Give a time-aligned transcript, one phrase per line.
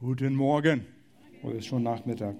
[0.00, 0.84] Guten Morgen.
[1.44, 2.34] Oder ist schon Nachmittag.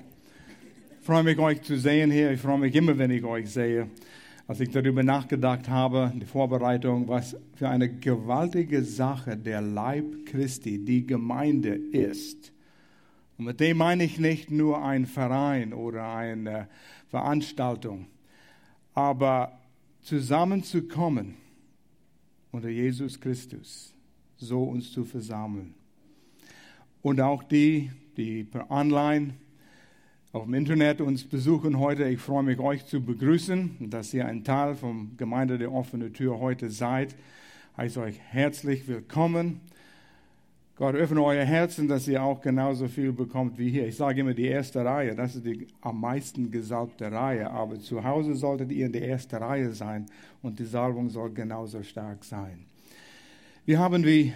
[1.00, 2.32] Ich freue mich, euch zu sehen hier.
[2.32, 3.88] Ich freue mich immer, wenn ich euch sehe.
[4.48, 10.84] Als ich darüber nachgedacht habe, die Vorbereitung, was für eine gewaltige Sache der Leib Christi,
[10.84, 12.52] die Gemeinde ist.
[13.38, 16.68] Und mit dem meine ich nicht nur ein Verein oder eine
[17.08, 18.08] Veranstaltung,
[18.94, 19.60] aber
[20.02, 21.36] zusammenzukommen
[22.50, 23.94] unter Jesus Christus,
[24.38, 25.74] so uns zu versammeln.
[27.04, 29.34] Und auch die, die Online
[30.32, 32.08] auf dem Internet uns besuchen heute.
[32.08, 36.40] Ich freue mich, euch zu begrüßen, dass ihr ein Teil vom Gemeinde der offenen Tür
[36.40, 37.12] heute seid.
[37.12, 39.60] Ich heiße euch herzlich willkommen.
[40.76, 43.86] Gott öffne euer Herzen, dass ihr auch genauso viel bekommt wie hier.
[43.86, 48.02] Ich sage immer die erste Reihe, das ist die am meisten gesalbte Reihe, aber zu
[48.02, 50.06] Hause solltet ihr in der ersten Reihe sein
[50.40, 52.64] und die Salbung soll genauso stark sein.
[53.66, 54.32] Wir haben, wie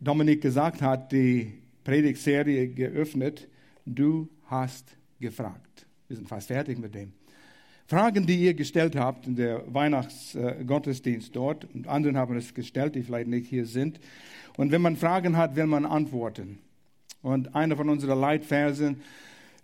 [0.00, 3.48] Dominik gesagt hat, die Predigtserie geöffnet.
[3.86, 5.86] Du hast gefragt.
[6.08, 7.12] Wir sind fast fertig mit dem.
[7.86, 13.02] Fragen, die ihr gestellt habt in der Weihnachtsgottesdienst dort, und anderen haben es gestellt, die
[13.02, 13.98] vielleicht nicht hier sind.
[14.56, 16.58] Und wenn man Fragen hat, will man antworten.
[17.20, 19.00] Und einer von unseren Leitversen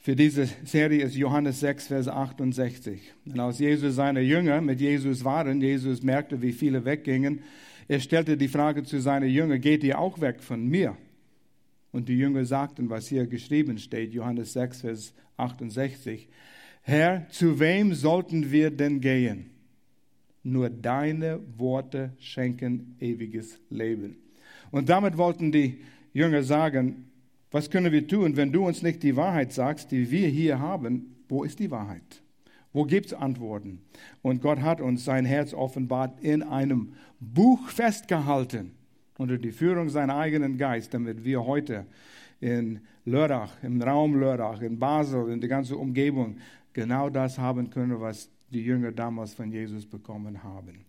[0.00, 3.00] für diese Serie ist Johannes 6, Vers 68.
[3.26, 7.42] Und als Jesus seine Jünger mit Jesus waren, Jesus merkte, wie viele weggingen,
[7.88, 10.96] er stellte die Frage zu seinen Jüngern, geht ihr auch weg von mir?
[11.96, 16.28] Und die Jünger sagten, was hier geschrieben steht, Johannes 6, Vers 68,
[16.82, 19.46] Herr, zu wem sollten wir denn gehen?
[20.42, 24.18] Nur deine Worte schenken ewiges Leben.
[24.70, 25.78] Und damit wollten die
[26.12, 27.06] Jünger sagen,
[27.50, 31.16] was können wir tun, wenn du uns nicht die Wahrheit sagst, die wir hier haben?
[31.30, 32.20] Wo ist die Wahrheit?
[32.74, 33.80] Wo gibt es Antworten?
[34.20, 38.75] Und Gott hat uns sein Herz offenbart in einem Buch festgehalten
[39.18, 41.86] unter die Führung seiner eigenen Geist, damit wir heute
[42.40, 46.36] in Lörrach, im Raum Lörrach, in Basel, in der ganzen Umgebung
[46.72, 50.84] genau das haben können, was die Jünger damals von Jesus bekommen haben.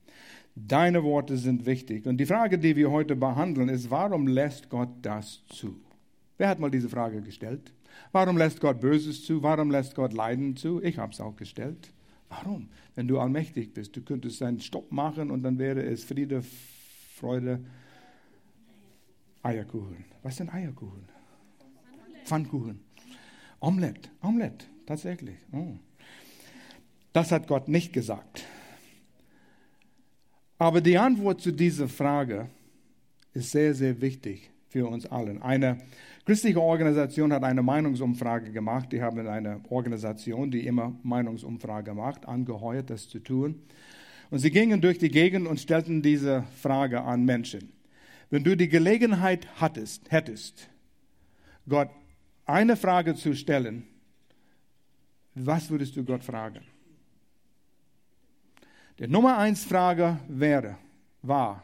[0.56, 2.08] Deine Worte sind wichtig.
[2.08, 5.80] Und die Frage, die wir heute behandeln, ist, warum lässt Gott das zu?
[6.38, 7.74] Wer hat mal diese Frage gestellt?
[8.12, 9.44] Warum lässt Gott Böses zu?
[9.44, 10.82] Warum lässt Gott Leiden zu?
[10.82, 11.92] Ich habe es auch gestellt.
[12.30, 12.70] Warum?
[12.96, 16.42] Wenn du allmächtig bist, du könntest einen Stopp machen und dann wäre es Friede,
[17.16, 17.60] Freude,
[19.48, 20.04] Eierkuchen.
[20.24, 21.06] Was sind Eierkuchen?
[22.26, 22.82] Pfannkuchen.
[23.62, 24.10] Omelette.
[24.22, 25.38] Omelette, tatsächlich.
[25.54, 25.76] Oh.
[27.14, 28.46] Das hat Gott nicht gesagt.
[30.58, 32.50] Aber die Antwort zu dieser Frage
[33.34, 35.42] ist sehr, sehr wichtig für uns allen.
[35.42, 35.78] Eine
[36.26, 38.92] christliche Organisation hat eine Meinungsumfrage gemacht.
[38.92, 43.62] Die haben eine Organisation, die immer Meinungsumfrage macht, angeheuert, das zu tun.
[44.30, 47.77] Und sie gingen durch die Gegend und stellten diese Frage an Menschen.
[48.30, 50.70] Wenn du die Gelegenheit hattest, hättest,
[51.68, 51.90] Gott
[52.46, 53.88] eine Frage zu stellen,
[55.36, 56.64] was würdest du Gott fragen?
[59.00, 60.78] Der Nummer eins Frage wäre,
[61.22, 61.64] war,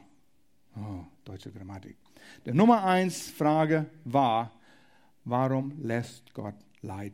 [0.75, 1.97] oh, deutsche Grammatik.
[2.46, 4.51] Der Nummer eins Frage war,
[5.25, 7.13] warum lässt Gott Leid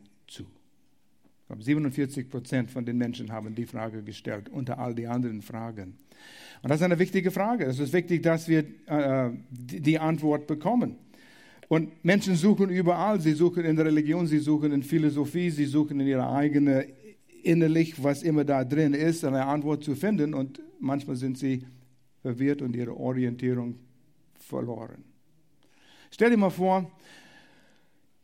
[1.50, 5.98] glaube, 47 Prozent von den Menschen haben die Frage gestellt, unter all die anderen Fragen.
[6.62, 7.64] Und das ist eine wichtige Frage.
[7.64, 10.96] Es ist wichtig, dass wir äh, die Antwort bekommen.
[11.66, 13.20] Und Menschen suchen überall.
[13.20, 16.84] Sie suchen in der Religion, sie suchen in Philosophie, sie suchen in ihrer eigenen
[17.42, 20.34] innerlich, was immer da drin ist, eine Antwort zu finden.
[20.34, 21.64] Und manchmal sind sie
[22.22, 23.76] verwirrt und ihre Orientierung
[24.38, 25.02] verloren.
[26.12, 26.88] Stell dir mal vor,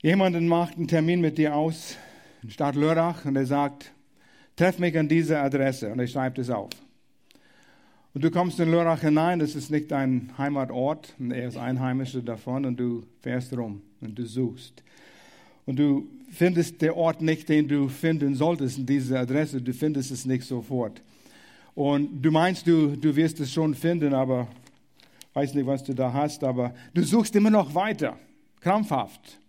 [0.01, 1.97] jemanden macht einen Termin mit dir aus
[2.47, 3.93] in Stadt Lörrach und er sagt,
[4.55, 6.71] treff mich an diese Adresse und er schreibt es auf.
[8.15, 12.23] Und du kommst in Lörrach hinein, das ist nicht dein Heimatort, und er ist Einheimischer
[12.23, 14.85] davon und du fährst rum und du suchst.
[15.65, 20.13] Und du findest den Ort nicht, den du finden solltest in dieser Adresse, du findest
[20.13, 21.03] es nicht sofort.
[21.75, 24.47] Und du meinst, du, du wirst es schon finden, aber
[25.35, 28.17] weiß nicht, was du da hast, aber du suchst immer noch weiter,
[28.61, 29.41] krampfhaft.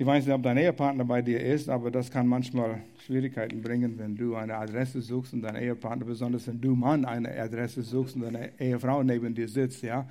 [0.00, 3.98] Ich weiß nicht, ob dein Ehepartner bei dir ist, aber das kann manchmal Schwierigkeiten bringen,
[3.98, 8.14] wenn du eine Adresse suchst und dein Ehepartner, besonders wenn du Mann eine Adresse suchst
[8.14, 10.08] und deine Ehefrau neben dir sitzt, ja.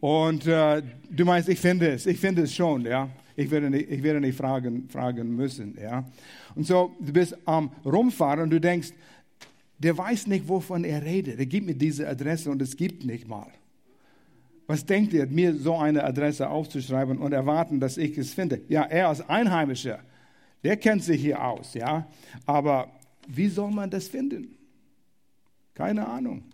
[0.00, 3.08] Und äh, du meinst, ich finde es, ich finde es schon, ja.
[3.36, 6.04] Ich werde nicht, ich werde nicht fragen, fragen müssen, ja.
[6.56, 8.90] Und so, du bist am Rumfahren und du denkst,
[9.78, 11.38] der weiß nicht, wovon er redet.
[11.38, 13.52] Er gibt mir diese Adresse und es gibt nicht mal.
[14.66, 18.62] Was denkt ihr, mir so eine Adresse aufzuschreiben und erwarten, dass ich es finde?
[18.68, 20.00] Ja, er als Einheimischer,
[20.62, 22.06] der kennt sich hier aus, ja.
[22.46, 22.90] Aber
[23.26, 24.56] wie soll man das finden?
[25.74, 26.44] Keine Ahnung.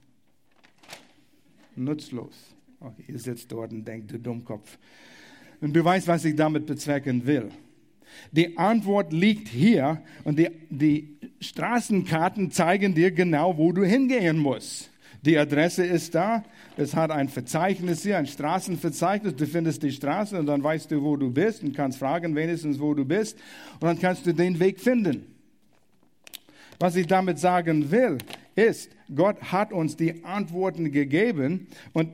[1.76, 2.34] Nutzlos.
[2.81, 4.78] Okay, ihr sitzt dort und denkt, du Dummkopf.
[5.60, 7.50] Und du weißt, was ich damit bezwecken will.
[8.32, 14.90] Die Antwort liegt hier und die, die Straßenkarten zeigen dir genau, wo du hingehen musst.
[15.22, 16.44] Die Adresse ist da.
[16.79, 19.35] Es hat ein Verzeichnis hier, ein Straßenverzeichnis.
[19.35, 22.79] Du findest die Straße und dann weißt du, wo du bist und kannst fragen wenigstens,
[22.79, 23.37] wo du bist.
[23.81, 25.27] Und dann kannst du den Weg finden.
[26.79, 28.19] Was ich damit sagen will,
[28.55, 32.13] ist, Gott hat uns die Antworten gegeben und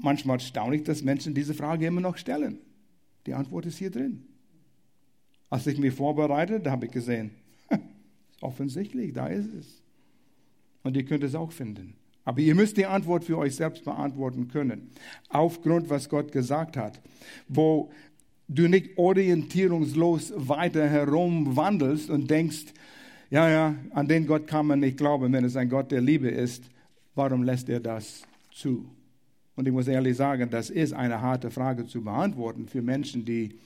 [0.00, 2.60] manchmal staunlich, dass Menschen diese Frage immer noch stellen.
[3.26, 4.24] Die Antwort ist hier drin.
[5.50, 7.32] Als ich mich vorbereitete, habe ich gesehen,
[8.40, 9.82] offensichtlich, da ist es.
[10.82, 11.92] Und ihr könnt es auch finden.
[12.24, 14.90] Aber ihr müsst die Antwort für euch selbst beantworten können,
[15.28, 17.00] aufgrund, was Gott gesagt hat,
[17.48, 17.90] wo
[18.48, 22.66] du nicht orientierungslos weiter herumwandelst und denkst,
[23.30, 26.28] ja, ja, an den Gott kann man nicht glauben, wenn es ein Gott der Liebe
[26.28, 26.64] ist.
[27.14, 28.22] Warum lässt er das
[28.52, 28.84] zu?
[29.56, 33.58] Und ich muss ehrlich sagen, das ist eine harte Frage zu beantworten für Menschen, die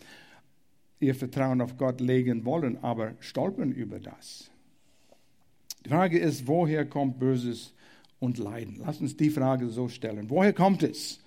[1.00, 4.50] ihr Vertrauen auf Gott legen wollen, aber stolpern über das.
[5.84, 7.74] Die Frage ist, woher kommt Böses
[8.20, 8.80] und Leiden?
[8.84, 10.30] Lass uns die Frage so stellen.
[10.30, 11.20] Woher kommt es?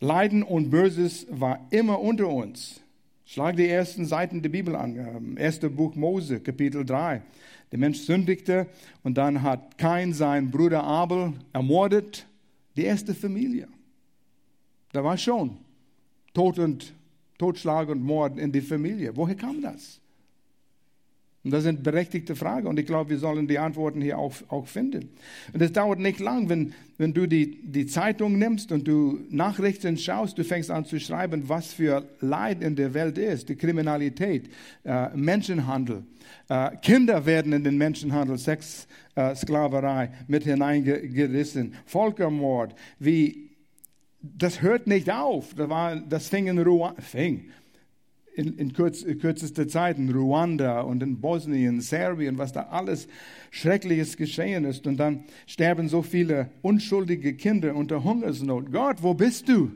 [0.00, 2.80] Leiden und Böses war immer unter uns.
[3.24, 5.36] Schlag die ersten Seiten der Bibel an.
[5.36, 7.22] Erster Buch Mose, Kapitel 3.
[7.72, 8.68] Der Mensch sündigte
[9.02, 12.26] und dann hat Kain seinen Bruder Abel ermordet.
[12.76, 13.68] Die erste Familie.
[14.92, 15.56] Da war schon
[16.34, 16.92] Tod und
[17.38, 19.16] Totschlag und Mord in die Familie.
[19.16, 20.00] Woher kam das?
[21.46, 24.66] Und das sind berechtigte Fragen und ich glaube, wir sollen die Antworten hier auch, auch
[24.66, 25.10] finden.
[25.52, 29.96] Und es dauert nicht lang, wenn, wenn du die, die Zeitung nimmst und du Nachrichten
[29.96, 34.50] schaust, du fängst an zu schreiben, was für Leid in der Welt ist, die Kriminalität,
[34.82, 36.02] äh, Menschenhandel.
[36.48, 39.36] Äh, Kinder werden in den Menschenhandel, Sex, äh,
[40.26, 43.50] mit hineingerissen, Völkermord, wie
[44.20, 45.54] das hört nicht auf.
[45.54, 47.00] Das, war, das fing in Ruanda,
[48.36, 53.08] in, in kürz, kürzester Zeit in Ruanda und in Bosnien, Serbien, was da alles
[53.50, 54.86] Schreckliches geschehen ist.
[54.86, 58.70] Und dann sterben so viele unschuldige Kinder unter Hungersnot.
[58.70, 59.72] Gott, wo bist du?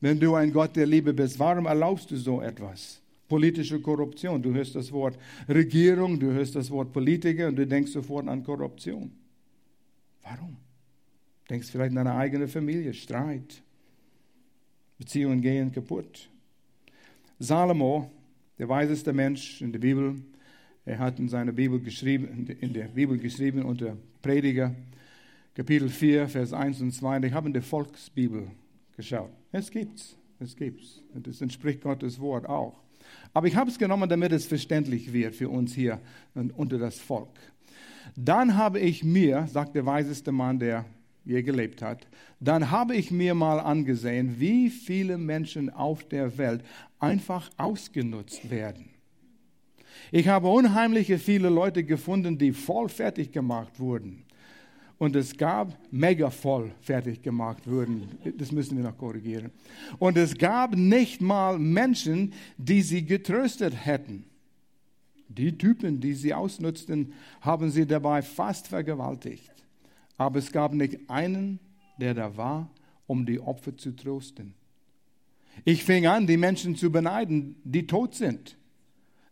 [0.00, 3.00] Wenn du ein Gott der Liebe bist, warum erlaubst du so etwas?
[3.28, 4.42] Politische Korruption.
[4.42, 5.18] Du hörst das Wort
[5.48, 9.12] Regierung, du hörst das Wort Politiker und du denkst sofort an Korruption.
[10.22, 10.56] Warum?
[11.50, 13.62] Denkst vielleicht an deine eigene Familie, Streit.
[14.98, 16.30] Beziehungen gehen kaputt.
[17.38, 18.10] Salomo,
[18.58, 20.16] der weiseste Mensch in der Bibel,
[20.86, 24.74] er hat in seiner Bibel geschrieben, in der Bibel geschrieben unter Prediger,
[25.54, 27.20] Kapitel 4, Vers 1 und 2.
[27.20, 28.48] Ich habe in der Volksbibel
[28.96, 29.30] geschaut.
[29.52, 31.02] Es gibt's, es gibt's.
[31.14, 32.80] Und es entspricht Gottes Wort auch.
[33.34, 36.00] Aber ich habe es genommen, damit es verständlich wird für uns hier
[36.34, 37.38] und unter das Volk.
[38.14, 40.84] Dann habe ich mir, sagt der weiseste Mann, der
[41.26, 42.06] je gelebt hat,
[42.40, 46.62] dann habe ich mir mal angesehen, wie viele Menschen auf der Welt
[46.98, 48.90] einfach ausgenutzt werden.
[50.12, 54.24] Ich habe unheimliche viele Leute gefunden, die voll fertig gemacht wurden.
[54.98, 58.08] Und es gab mega voll fertig gemacht wurden.
[58.38, 59.50] Das müssen wir noch korrigieren.
[59.98, 64.24] Und es gab nicht mal Menschen, die sie getröstet hätten.
[65.28, 69.55] Die Typen, die sie ausnutzten, haben sie dabei fast vergewaltigt.
[70.16, 71.60] Aber es gab nicht einen,
[71.98, 72.70] der da war,
[73.06, 74.54] um die Opfer zu trösten.
[75.64, 78.56] Ich fing an, die Menschen zu beneiden, die tot sind.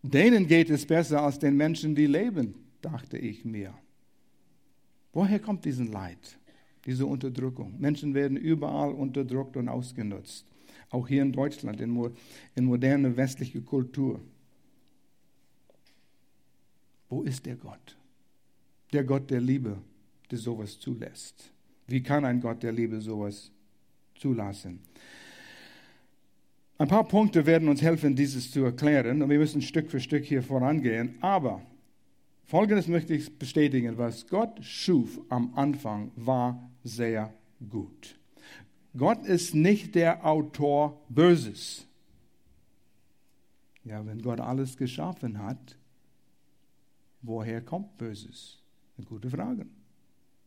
[0.02, 3.74] Denen geht es besser als den Menschen, die leben, dachte ich mir.
[5.12, 6.38] Woher kommt diesen Leid,
[6.84, 7.78] diese Unterdrückung?
[7.78, 10.46] Menschen werden überall unterdrückt und ausgenutzt.
[10.90, 12.12] Auch hier in Deutschland, in,
[12.54, 14.20] in moderne westliche Kultur.
[17.08, 17.96] Wo ist der Gott?
[18.92, 19.78] Der Gott der Liebe,
[20.30, 21.50] der sowas zulässt.
[21.86, 23.50] Wie kann ein Gott der Liebe sowas
[24.16, 24.80] zulassen?
[26.78, 30.24] Ein paar Punkte werden uns helfen, dieses zu erklären und wir müssen Stück für Stück
[30.24, 31.14] hier vorangehen.
[31.20, 31.62] Aber
[32.46, 37.32] Folgendes möchte ich bestätigen, was Gott schuf am Anfang war sehr
[37.70, 38.18] gut.
[38.96, 41.86] Gott ist nicht der Autor Böses.
[43.84, 45.76] Ja, wenn Gott alles geschaffen hat,
[47.22, 48.62] woher kommt Böses?
[48.96, 49.66] Eine gute Frage.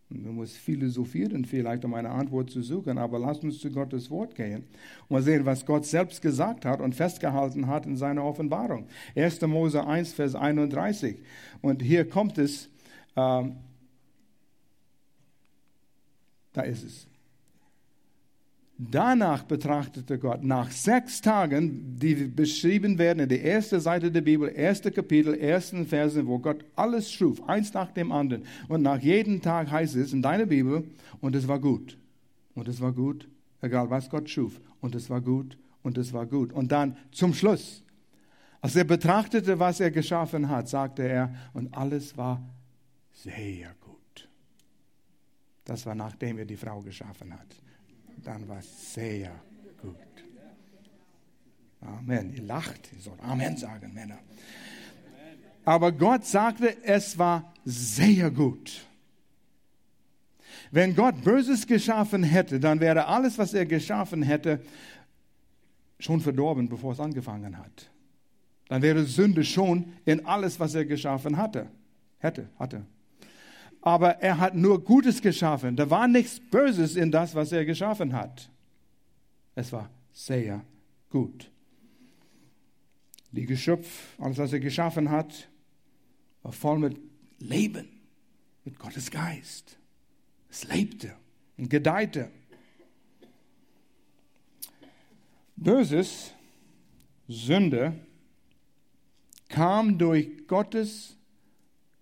[0.09, 4.35] Man muss philosophieren vielleicht, um eine Antwort zu suchen, aber lasst uns zu Gottes Wort
[4.35, 4.63] gehen
[5.01, 8.87] und mal sehen, was Gott selbst gesagt hat und festgehalten hat in seiner Offenbarung.
[9.15, 9.41] 1.
[9.41, 11.17] Mose 1, Vers 31.
[11.61, 12.69] Und hier kommt es,
[13.17, 13.57] ähm,
[16.53, 17.07] da ist es.
[18.79, 24.51] Danach betrachtete Gott nach sechs Tagen, die beschrieben werden in der ersten Seite der Bibel,
[24.53, 28.43] erste Kapitel, ersten Versen, wo Gott alles schuf, eins nach dem anderen.
[28.67, 30.83] Und nach jedem Tag heißt es in deiner Bibel,
[31.21, 31.97] und es war gut.
[32.53, 33.27] Und es war gut,
[33.61, 34.61] egal was Gott schuf.
[34.79, 36.53] Und es war gut, und es war gut.
[36.53, 37.83] Und dann zum Schluss,
[38.61, 42.47] als er betrachtete, was er geschaffen hat, sagte er, und alles war
[43.11, 44.29] sehr gut.
[45.65, 47.66] Das war nachdem er die Frau geschaffen hat.
[48.23, 49.31] Dann war es sehr
[49.81, 49.95] gut.
[51.81, 52.33] Amen.
[52.33, 54.19] Ihr lacht, ihr sollt Amen sagen, Männer.
[55.65, 58.85] Aber Gott sagte, es war sehr gut.
[60.71, 64.61] Wenn Gott Böses geschaffen hätte, dann wäre alles, was er geschaffen hätte,
[65.99, 67.89] schon verdorben, bevor es angefangen hat.
[68.67, 71.67] Dann wäre Sünde schon in alles, was er geschaffen hatte.
[72.19, 72.85] Hätte, hatte.
[73.87, 75.77] Aber er hat nur Gutes geschaffen.
[75.77, 78.49] Da war nichts Böses in das, was er geschaffen hat.
[79.55, 80.61] Es war sehr
[81.09, 81.49] gut.
[83.31, 83.87] Die Geschöpf,
[84.19, 85.47] alles, was er geschaffen hat,
[86.43, 86.99] war voll mit
[87.39, 87.87] Leben,
[88.65, 89.77] mit Gottes Geist.
[90.49, 91.13] Es lebte
[91.55, 92.29] und gedeihte.
[95.55, 96.33] Böses,
[97.29, 97.93] Sünde,
[99.47, 101.16] kam durch Gottes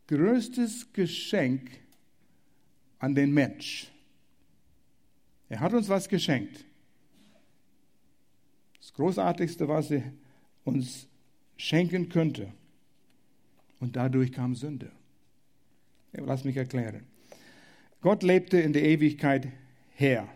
[0.08, 1.72] größtes Geschenk
[3.00, 3.92] an den Mensch.
[5.50, 6.66] Er hat uns was geschenkt.
[8.80, 10.04] Das Großartigste, was er
[10.64, 11.08] uns
[11.58, 12.52] schenken könnte.
[13.80, 14.92] Und dadurch kam Sünde.
[16.14, 17.06] Lass mich erklären.
[18.02, 19.48] Gott lebte in der Ewigkeit
[19.96, 20.28] her.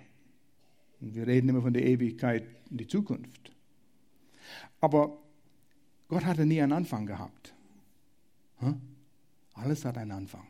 [0.99, 3.51] Und wir reden immer von der Ewigkeit in die Zukunft.
[4.81, 5.17] Aber
[6.07, 7.53] Gott hatte nie einen Anfang gehabt.
[9.61, 10.47] Alles hat einen Anfang.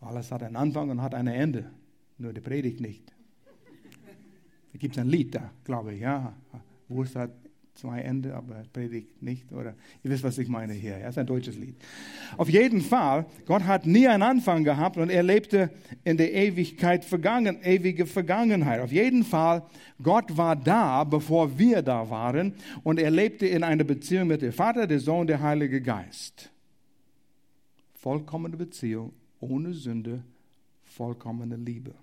[0.00, 1.70] Alles hat einen Anfang und hat ein Ende.
[2.18, 3.12] Nur die Predigt nicht.
[4.72, 6.32] Da gibt es ein Lied da, glaube ich, ja.
[6.88, 7.30] Wurst hat
[7.74, 9.52] zwei Ende, aber Predigt nicht.
[9.52, 10.98] Oder ihr wisst, was ich meine hier.
[10.98, 11.76] Ja, ist ein deutsches Lied.
[12.36, 15.70] Auf jeden Fall, Gott hat nie einen Anfang gehabt und er lebte
[16.04, 18.80] in der Ewigkeit, vergangen, ewige Vergangenheit.
[18.80, 19.62] Auf jeden Fall,
[20.02, 24.52] Gott war da, bevor wir da waren und er lebte in einer Beziehung mit dem
[24.52, 26.51] Vater, der Sohn, der Heilige Geist.
[28.02, 30.22] Vollkommene Beziehung, ohne Sünde,
[30.84, 31.94] vollkommene Liebe.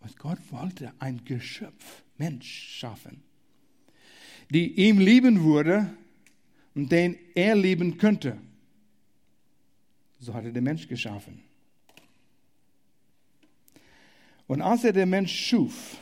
[0.00, 3.22] Und Gott wollte ein Geschöpf, Mensch schaffen
[4.50, 5.90] die ihm lieben würde
[6.74, 8.36] und den er lieben könnte.
[10.18, 11.40] So hat er den Mensch geschaffen.
[14.46, 15.98] Und als er den Mensch schuf,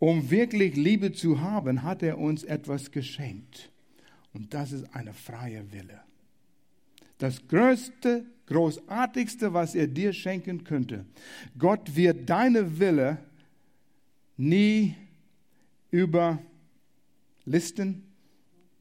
[0.00, 3.70] um wirklich Liebe zu haben, hat er uns etwas geschenkt.
[4.32, 6.00] Und das ist eine freie Wille.
[7.18, 11.04] Das größte, großartigste, was er dir schenken könnte.
[11.58, 13.18] Gott wird deine Wille
[14.36, 14.94] nie
[15.90, 16.40] über
[17.44, 18.02] Listen,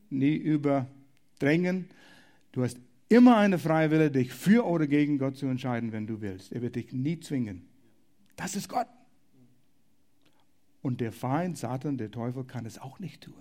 [0.10, 1.88] nie überdrängen.
[2.52, 6.22] Du hast immer eine freie Wille, dich für oder gegen Gott zu entscheiden, wenn du
[6.22, 6.52] willst.
[6.52, 7.68] Er wird dich nie zwingen.
[8.36, 8.88] Das ist Gott.
[10.82, 13.36] Und der Feind, Satan, der Teufel, kann es auch nicht tun.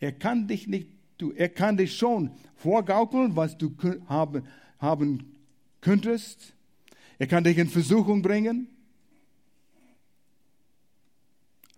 [0.00, 1.34] Er kann dich nicht tun.
[1.36, 3.74] Er kann dich schon vorgaukeln, was du
[4.06, 4.44] haben,
[4.78, 5.36] haben
[5.80, 6.54] könntest.
[7.18, 8.68] Er kann dich in Versuchung bringen.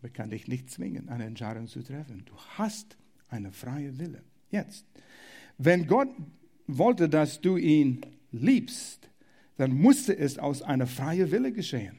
[0.00, 2.25] aber kann dich nicht zwingen, eine Entscheidung zu treffen.
[2.25, 2.97] Du hast
[3.28, 4.23] eine freie Wille.
[4.50, 4.87] Jetzt,
[5.59, 6.09] wenn Gott
[6.66, 8.00] wollte, dass du ihn
[8.32, 9.09] liebst,
[9.59, 11.99] dann musste es aus einer freien Wille geschehen.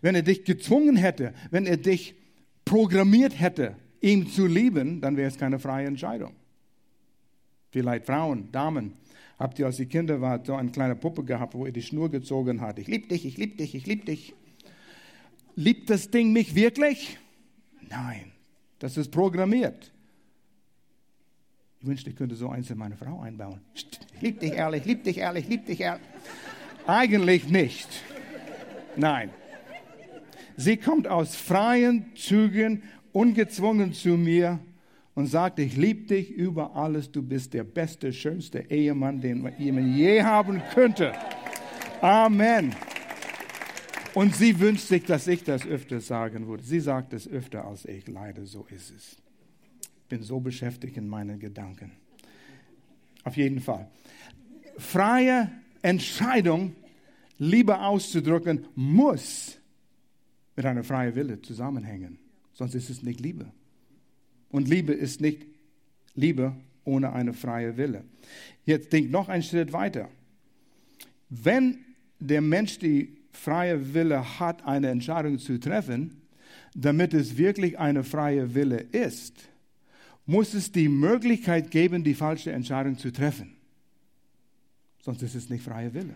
[0.00, 2.14] Wenn er dich gezwungen hätte, wenn er dich
[2.64, 6.34] programmiert hätte, ihn zu lieben, dann wäre es keine freie Entscheidung.
[7.70, 8.92] Vielleicht Frauen, Damen,
[9.38, 12.10] habt ihr, als ihr Kinder wart, so eine kleine Puppe gehabt, wo ihr die Schnur
[12.10, 12.78] gezogen habt.
[12.78, 14.34] Ich liebe dich, ich liebe dich, ich liebe dich.
[15.54, 17.18] Liebt das Ding mich wirklich?
[17.88, 18.32] Nein,
[18.78, 19.92] das ist programmiert.
[21.80, 23.60] Ich wünschte, ich könnte so eins in meine Frau einbauen.
[23.74, 23.86] Ich
[24.20, 26.06] liebe dich ehrlich, lieb dich ehrlich, lieb dich ehrlich.
[26.86, 27.88] Eigentlich nicht.
[28.96, 29.30] Nein.
[30.56, 32.82] Sie kommt aus freien Zügen,
[33.12, 34.58] ungezwungen zu mir
[35.14, 39.96] und sagt, ich liebe dich über alles, du bist der beste, schönste Ehemann, den man
[39.96, 41.12] je haben könnte.
[42.00, 42.74] Amen.
[44.14, 46.62] Und sie wünscht sich, dass ich das öfter sagen würde.
[46.62, 48.06] Sie sagt es öfter als ich.
[48.08, 49.16] Leider, so ist es.
[49.82, 51.92] Ich bin so beschäftigt in meinen Gedanken.
[53.24, 53.88] Auf jeden Fall.
[54.76, 55.50] Freie
[55.80, 56.74] Entscheidung,
[57.38, 59.58] Liebe auszudrücken, muss
[60.56, 62.18] mit einer freien Wille zusammenhängen.
[62.52, 63.46] Sonst ist es nicht Liebe.
[64.50, 65.46] Und Liebe ist nicht
[66.14, 66.54] Liebe
[66.84, 68.04] ohne eine freie Wille.
[68.66, 70.08] Jetzt denk noch einen Schritt weiter.
[71.30, 71.78] Wenn
[72.18, 76.20] der Mensch die freie Wille hat, eine Entscheidung zu treffen,
[76.74, 79.34] damit es wirklich eine freie Wille ist,
[80.26, 83.56] muss es die Möglichkeit geben, die falsche Entscheidung zu treffen.
[85.02, 86.14] Sonst ist es nicht freie Wille.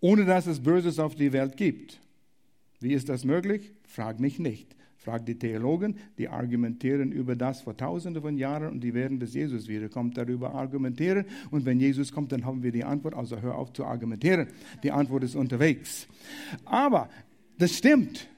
[0.00, 1.98] Ohne dass es Böses auf die Welt gibt.
[2.80, 3.72] Wie ist das möglich?
[3.84, 4.76] Frag mich nicht.
[4.96, 9.34] Frag die Theologen, die argumentieren über das vor tausenden von Jahren und die werden, bis
[9.34, 11.26] Jesus wiederkommt, darüber argumentieren.
[11.52, 13.14] Und wenn Jesus kommt, dann haben wir die Antwort.
[13.14, 14.48] Also hör auf zu argumentieren.
[14.82, 16.08] Die Antwort ist unterwegs.
[16.64, 17.08] Aber
[17.56, 18.28] das stimmt.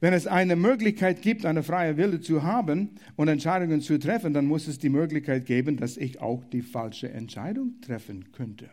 [0.00, 4.46] Wenn es eine Möglichkeit gibt, eine freie Wille zu haben und Entscheidungen zu treffen, dann
[4.46, 8.68] muss es die Möglichkeit geben, dass ich auch die falsche Entscheidung treffen könnte.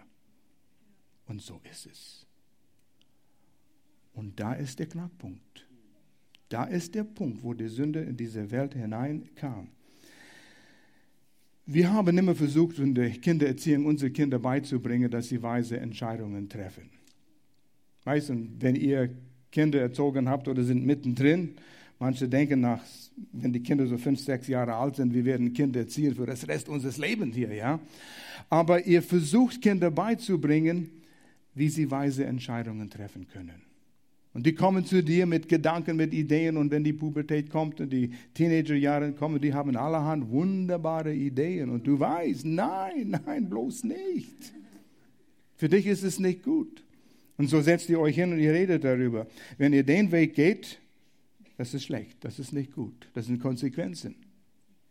[1.27, 2.26] Und so ist es.
[4.17, 5.67] Und da ist der Knackpunkt.
[6.49, 9.67] Da ist der Punkt, wo die Sünde in diese Welt hineinkam.
[11.67, 16.89] Wir haben immer versucht, in der Kindererziehung unsere Kinder beizubringen, dass sie weise Entscheidungen treffen.
[18.05, 18.11] Du,
[18.59, 19.11] wenn ihr
[19.51, 21.55] Kinder erzogen habt oder sind mittendrin,
[21.99, 22.81] manche denken nach,
[23.33, 26.47] wenn die Kinder so fünf, sechs Jahre alt sind, wir werden Kinder erziehen für das
[26.47, 27.79] Rest unseres Lebens hier, ja.
[28.49, 30.89] Aber ihr versucht Kinder beizubringen,
[31.53, 33.66] wie sie weise Entscheidungen treffen können.
[34.37, 36.57] Und die kommen zu dir mit Gedanken, mit Ideen.
[36.57, 41.71] Und wenn die Pubertät kommt und die Teenagerjahre kommen, die haben allerhand wunderbare Ideen.
[41.71, 44.53] Und du weißt, nein, nein, bloß nicht.
[45.55, 46.83] Für dich ist es nicht gut.
[47.37, 49.25] Und so setzt ihr euch hin und ihr redet darüber.
[49.57, 50.77] Wenn ihr den Weg geht,
[51.57, 53.09] das ist schlecht, das ist nicht gut.
[53.15, 54.17] Das sind Konsequenzen.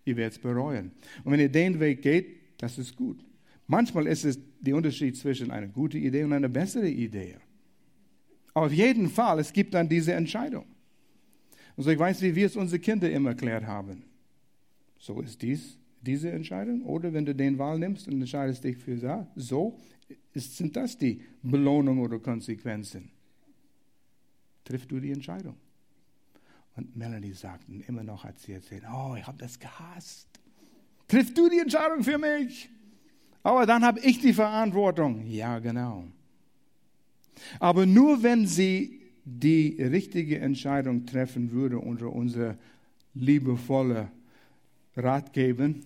[0.05, 0.91] Ihr werdet es bereuen.
[1.23, 3.25] Und wenn ihr den Weg geht, das ist gut.
[3.69, 7.37] Manchmal ist es der Unterschied zwischen einer guten Idee und einer besseren Idee.
[8.57, 10.65] Auf jeden Fall, es gibt dann diese Entscheidung.
[11.77, 14.03] Also ich weiß, wie wir es unsere Kinder immer erklärt haben.
[14.99, 16.81] So ist dies diese Entscheidung.
[16.87, 19.79] Oder wenn du den Wahl nimmst und entscheidest dich für ja, so,
[20.33, 23.11] ist, sind das die Belohnungen oder Konsequenzen.
[24.65, 25.57] Triffst du die Entscheidung?
[26.77, 30.29] Und Melanie sagt immer noch, hat sie erzählt, oh, ich habe das gehasst.
[31.09, 32.71] Triffst du die Entscheidung für mich?
[33.43, 35.27] Aber dann habe ich die Verantwortung.
[35.27, 36.07] Ja, genau.
[37.59, 42.57] Aber nur wenn sie die richtige Entscheidung treffen würde unter unser
[43.15, 44.09] liebevolle
[44.97, 45.85] Ratgeben,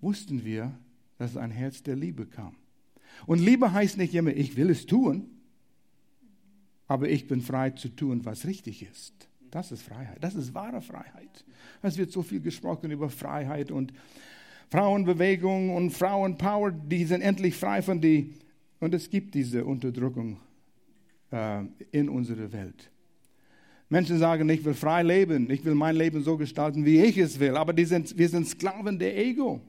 [0.00, 0.72] wussten wir,
[1.18, 2.54] dass ein Herz der Liebe kam.
[3.26, 5.26] Und Liebe heißt nicht immer, ich will es tun,
[6.88, 9.14] aber ich bin frei zu tun, was richtig ist.
[9.50, 10.18] Das ist Freiheit.
[10.20, 11.44] Das ist wahre Freiheit.
[11.82, 13.92] Es wird so viel gesprochen über Freiheit und
[14.70, 18.34] Frauenbewegung und Frauenpower, die sind endlich frei von die
[18.82, 20.38] und es gibt diese Unterdrückung
[21.30, 22.90] äh, in unserer Welt.
[23.88, 27.38] Menschen sagen, ich will frei leben, ich will mein Leben so gestalten, wie ich es
[27.38, 29.60] will, aber sind, wir sind Sklaven der Ego.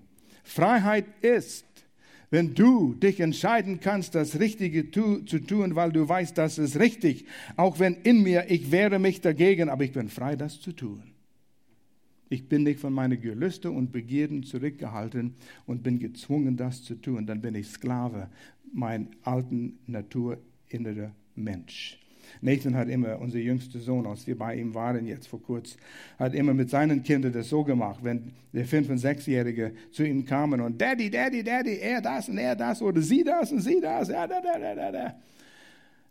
[0.44, 1.68] Freiheit ist,
[2.32, 6.80] wenn du dich entscheiden kannst, das Richtige tu, zu tun, weil du weißt, das ist
[6.80, 10.72] richtig, auch wenn in mir, ich wehre mich dagegen, aber ich bin frei, das zu
[10.72, 11.04] tun.
[12.30, 15.36] Ich bin nicht von meinen Gelüsten und Begierden zurückgehalten
[15.68, 17.28] und bin gezwungen, das zu tun.
[17.28, 18.30] Dann bin ich Sklave
[18.74, 22.00] mein alten naturinnerer Mensch.
[22.42, 25.80] Nathan hat immer, unser jüngster Sohn, als wir bei ihm waren jetzt vor kurzem,
[26.18, 30.26] hat immer mit seinen Kindern das so gemacht, wenn der fünf- und sechsjährige zu ihm
[30.26, 33.80] kamen und Daddy, Daddy, Daddy, er das und er das oder sie das und sie
[33.80, 35.16] das, ja, da, da, da, da.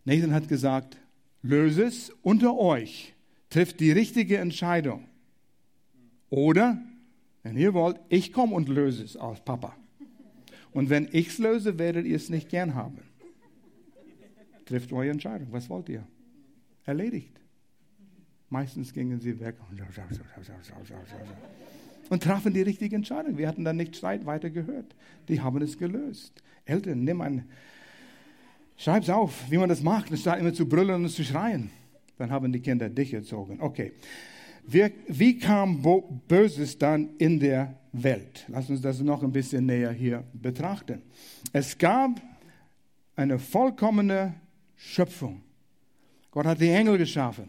[0.04, 0.96] Nathan hat gesagt,
[1.42, 3.14] löse es unter euch,
[3.50, 5.04] trifft die richtige Entscheidung.
[6.30, 6.80] Oder,
[7.42, 9.76] wenn ihr wollt, ich komme und löse es als Papa.
[10.72, 12.98] Und wenn ich es löse, werdet ihr es nicht gern haben.
[14.64, 15.48] Trifft eure Entscheidung.
[15.50, 16.06] Was wollt ihr?
[16.84, 17.40] Erledigt.
[18.48, 19.56] Meistens gingen sie weg
[22.10, 23.38] und trafen die richtige Entscheidung.
[23.38, 24.94] Wir hatten dann nicht Zeit weiter gehört.
[25.28, 26.42] Die haben es gelöst.
[26.66, 27.46] Eltern, nimm ein,
[28.76, 31.70] schreib's auf, wie man das macht, anstatt immer zu brüllen und zu schreien.
[32.18, 33.60] Dann haben die Kinder dich erzogen.
[33.60, 33.92] Okay.
[34.64, 35.82] Wie, kam
[36.28, 38.44] Böses dann in der Welt?
[38.48, 41.02] Lass uns das noch ein bisschen näher hier betrachten.
[41.52, 42.20] Es gab
[43.16, 44.34] eine vollkommene
[44.76, 45.42] Schöpfung.
[46.30, 47.48] Gott hat die Engel geschaffen.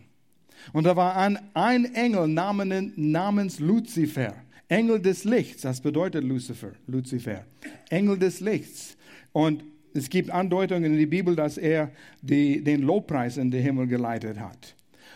[0.71, 4.35] Und da war ein, ein Engel namens Luzifer.
[4.67, 7.45] Engel des Lichts, das bedeutet Lucifer, Lucifer.
[7.89, 8.97] Engel des Lichts.
[9.31, 13.87] Und es gibt Andeutungen in der Bibel, dass er die, den Lobpreis in den Himmel
[13.87, 14.75] geleitet hat.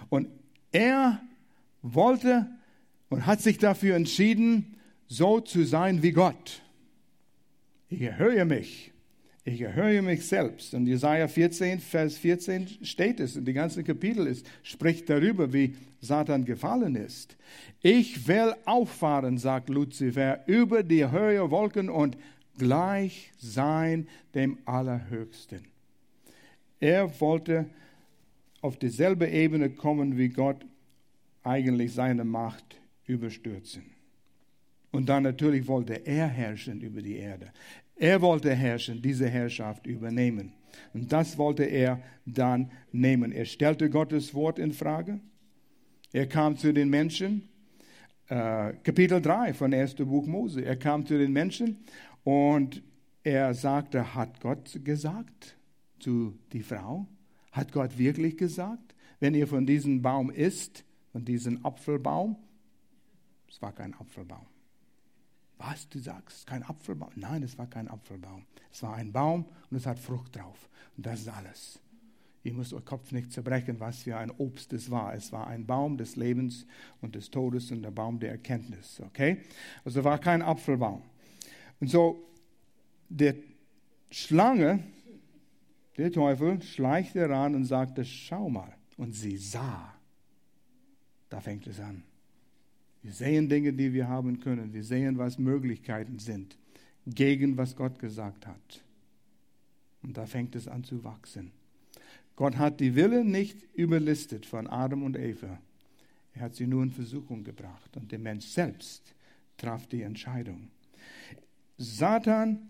[0.09, 0.27] Und
[0.71, 1.21] er
[1.93, 2.47] wollte
[3.09, 4.75] und hat sich dafür entschieden,
[5.07, 6.61] so zu sein wie Gott.
[7.89, 8.91] Ich erhöhe mich.
[9.45, 10.73] Ich erhöhe mich selbst.
[10.73, 15.73] Und Jesaja 14, Vers 14 steht es, und die ganze Kapitel ist, spricht darüber, wie
[16.01, 17.37] Satan gefallen ist.
[17.81, 22.17] Ich will auffahren, sagt Luzifer, über die Höhe Wolken und
[22.57, 25.61] gleich sein dem Allerhöchsten.
[26.81, 27.67] Er wollte
[28.61, 30.65] auf dieselbe Ebene kommen wie Gott
[31.47, 33.83] eigentlich seine Macht überstürzen.
[34.91, 37.51] Und dann natürlich wollte er herrschen über die Erde.
[37.95, 40.53] Er wollte herrschen, diese Herrschaft übernehmen.
[40.93, 43.31] Und das wollte er dann nehmen.
[43.31, 45.19] Er stellte Gottes Wort in Frage.
[46.13, 47.49] Er kam zu den Menschen.
[48.27, 49.95] Äh, Kapitel 3 von 1.
[49.95, 50.61] Buch Mose.
[50.61, 51.77] Er kam zu den Menschen
[52.23, 52.83] und
[53.23, 55.57] er sagte, hat Gott gesagt
[55.99, 57.07] zu die Frau?
[57.51, 62.35] Hat Gott wirklich gesagt, wenn ihr von diesem Baum isst, von diesem Apfelbaum?
[63.49, 64.45] Es war kein Apfelbaum.
[65.57, 67.11] Was du sagst, kein Apfelbaum?
[67.15, 68.45] Nein, es war kein Apfelbaum.
[68.71, 70.69] Es war ein Baum und es hat Frucht drauf.
[70.95, 71.79] Und das ist alles.
[72.43, 75.13] Ihr müsst euer Kopf nicht zerbrechen, was für ein Obst es war.
[75.15, 76.65] Es war ein Baum des Lebens
[77.01, 79.01] und des Todes und der Baum der Erkenntnis.
[79.01, 79.41] Okay?
[79.83, 81.01] Also war kein Apfelbaum.
[81.79, 82.23] Und so,
[83.09, 83.35] der
[84.11, 84.83] Schlange,
[85.97, 88.73] der Teufel, schleicht heran und sagte: Schau mal.
[88.95, 89.96] Und sie sah.
[91.29, 92.03] Da fängt es an.
[93.03, 94.73] Wir sehen Dinge, die wir haben können.
[94.73, 96.57] Wir sehen, was Möglichkeiten sind,
[97.05, 98.83] gegen was Gott gesagt hat.
[100.03, 101.51] Und da fängt es an zu wachsen.
[102.35, 105.59] Gott hat die Wille nicht überlistet von Adam und Eva.
[106.33, 107.97] Er hat sie nur in Versuchung gebracht.
[107.97, 109.15] Und der Mensch selbst
[109.57, 110.67] traf die Entscheidung.
[111.77, 112.69] Satan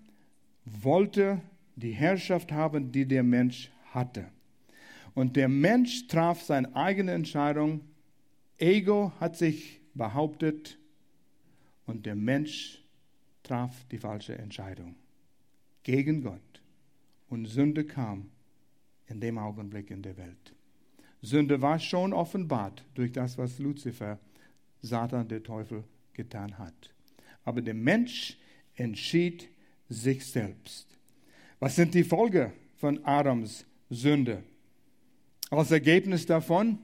[0.65, 1.41] wollte
[1.76, 4.28] die Herrschaft haben, die der Mensch hatte.
[5.13, 7.82] Und der Mensch traf seine eigene Entscheidung.
[8.58, 10.78] Ego hat sich behauptet
[11.86, 12.84] und der Mensch
[13.43, 14.96] traf die falsche Entscheidung
[15.84, 16.41] gegen Gott.
[17.30, 18.30] Und Sünde kam
[19.08, 20.54] in dem Augenblick in der Welt.
[21.22, 24.20] Sünde war schon offenbart durch das, was Luzifer,
[24.82, 26.93] Satan, der Teufel, getan hat.
[27.43, 28.38] Aber der Mensch
[28.76, 29.50] entschied
[29.89, 30.88] sich selbst.
[31.60, 34.43] Was sind die Folgen von Adams Sünde?
[35.50, 36.78] Als Ergebnis davon,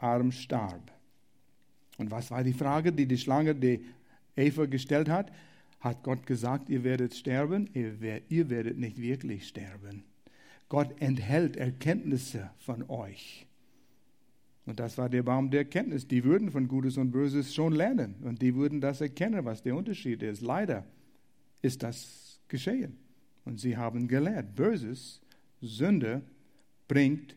[0.00, 0.90] Adam starb.
[1.98, 3.84] Und was war die Frage, die die Schlange die
[4.36, 5.30] Eva gestellt hat?
[5.80, 7.68] Hat Gott gesagt, ihr werdet sterben?
[7.74, 10.04] Ihr werdet nicht wirklich sterben.
[10.68, 13.46] Gott enthält Erkenntnisse von euch.
[14.66, 16.06] Und das war der Baum der Erkenntnis.
[16.06, 19.74] Die würden von Gutes und Böses schon lernen und die würden das erkennen, was der
[19.74, 20.42] Unterschied ist.
[20.42, 20.84] Leider
[21.60, 22.96] ist das geschehen.
[23.44, 25.20] Und sie haben gelernt, Böses,
[25.60, 26.22] Sünde
[26.86, 27.36] bringt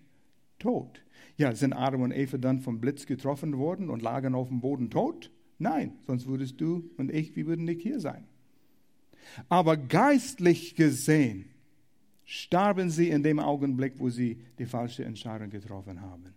[0.60, 1.02] Tod.
[1.38, 4.90] Ja, sind Adam und Eva dann vom Blitz getroffen worden und lagen auf dem Boden
[4.90, 5.32] tot?
[5.58, 8.26] Nein, sonst würdest du und ich, wir würden nicht hier sein.
[9.50, 11.46] Aber geistlich gesehen
[12.26, 16.34] starben sie in dem Augenblick, wo sie die falsche Entscheidung getroffen haben.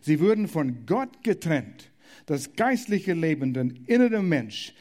[0.00, 1.90] Sie wurden von Gott getrennt.
[2.26, 4.74] Das geistliche Leben, der innere Mensch,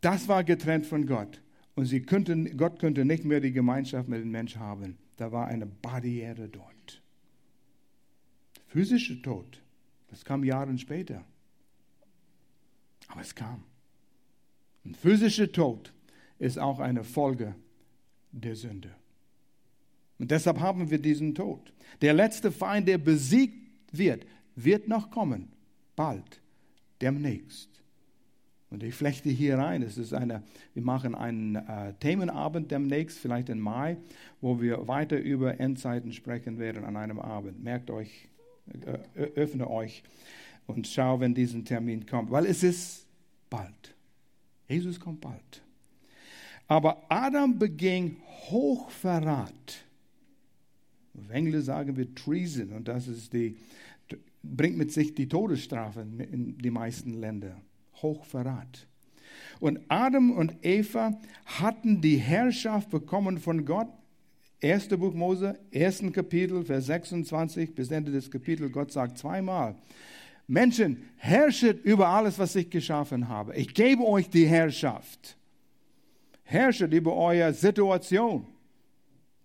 [0.00, 1.40] das war getrennt von Gott.
[1.74, 4.98] Und sie könnten, Gott könnte nicht mehr die Gemeinschaft mit dem Mensch haben.
[5.16, 6.77] Da war eine Barriere dort.
[8.68, 9.60] Physischer Tod,
[10.08, 11.24] das kam Jahre später.
[13.08, 13.64] Aber es kam.
[14.84, 15.92] Und physischer Tod
[16.38, 17.54] ist auch eine Folge
[18.32, 18.90] der Sünde.
[20.18, 21.72] Und deshalb haben wir diesen Tod.
[22.00, 23.56] Der letzte Feind, der besiegt
[23.92, 25.48] wird, wird noch kommen.
[25.96, 26.40] Bald.
[27.00, 27.70] Demnächst.
[28.70, 29.82] Und ich flechte hier rein.
[29.82, 30.42] Es ist eine,
[30.74, 33.96] wir machen einen äh, Themenabend demnächst, vielleicht im Mai,
[34.40, 37.62] wo wir weiter über Endzeiten sprechen werden an einem Abend.
[37.62, 38.28] Merkt euch,
[39.14, 40.02] öffne euch
[40.66, 43.06] und schau, wenn diesen Termin kommt, weil es ist
[43.50, 43.94] bald.
[44.68, 45.62] Jesus kommt bald.
[46.66, 48.16] Aber Adam beging
[48.50, 49.84] Hochverrat.
[51.18, 53.56] Auf Englisch sagen wir Treason und das ist die,
[54.42, 57.60] bringt mit sich die Todesstrafe in die meisten Länder.
[58.02, 58.86] Hochverrat.
[59.60, 63.88] Und Adam und Eva hatten die Herrschaft bekommen von Gott.
[64.60, 68.72] Erste Buch Mose, ersten Kapitel, Vers 26 bis Ende des Kapitels.
[68.72, 69.76] Gott sagt zweimal,
[70.48, 73.54] Menschen, herrschet über alles, was ich geschaffen habe.
[73.54, 75.36] Ich gebe euch die Herrschaft.
[76.42, 78.46] Herrschet über eure Situation,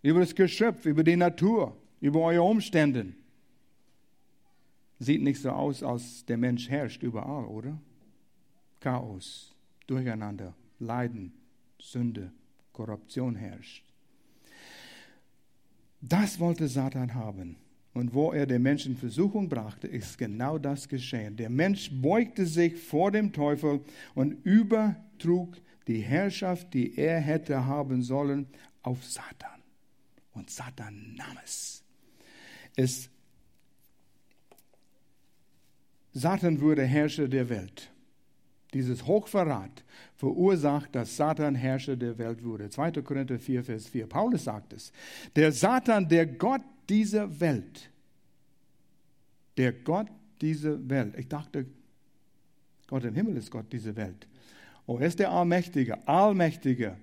[0.01, 3.13] über das Geschöpf, über die Natur, über eure Umstände.
[4.99, 7.77] Sieht nicht so aus, als der Mensch herrscht überall, oder?
[8.79, 9.53] Chaos,
[9.85, 11.33] Durcheinander, Leiden,
[11.77, 12.31] Sünde,
[12.71, 13.92] Korruption herrscht.
[16.05, 17.55] Das wollte Satan haben.
[17.93, 21.37] Und wo er den Menschen Versuchung brachte, ist genau das geschehen.
[21.37, 23.79] Der Mensch beugte sich vor dem Teufel
[24.13, 25.55] und übertrug
[25.87, 28.47] die Herrschaft, die er hätte haben sollen,
[28.81, 29.61] auf Satan.
[30.33, 31.83] Und Satan nahm es.
[32.75, 33.09] es
[36.11, 37.91] Satan wurde Herrscher der Welt.
[38.73, 39.83] Dieses Hochverrat
[40.23, 42.69] verursacht, dass Satan Herrscher der Welt wurde.
[42.69, 42.91] 2.
[43.01, 44.07] Korinther 4, Vers 4.
[44.07, 44.93] Paulus sagt es.
[45.35, 47.91] Der Satan, der Gott dieser Welt.
[49.57, 50.07] Der Gott
[50.39, 51.15] dieser Welt.
[51.17, 51.65] Ich dachte,
[52.87, 54.25] Gott im Himmel ist Gott dieser Welt.
[54.85, 56.95] Oh, er ist der Allmächtige, Allmächtige.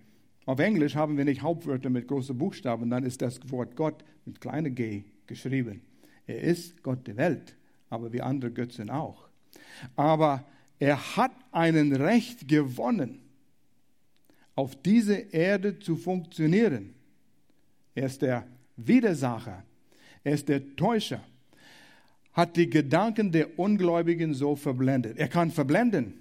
[0.47, 4.41] Auf Englisch haben wir nicht Hauptwörter mit großen Buchstaben, dann ist das Wort Gott mit
[4.41, 5.83] kleiner g geschrieben.
[6.27, 7.55] Er ist Gott der Welt,
[7.91, 9.29] aber wie andere Götzen auch.
[9.95, 10.47] Aber
[10.81, 13.21] er hat einen Recht gewonnen,
[14.57, 16.95] auf diese Erde zu funktionieren.
[17.95, 19.63] Er ist der Widersacher,
[20.25, 21.23] er ist der Täuscher,
[22.33, 25.19] hat die Gedanken der Ungläubigen so verblendet.
[25.19, 26.15] Er kann verblenden,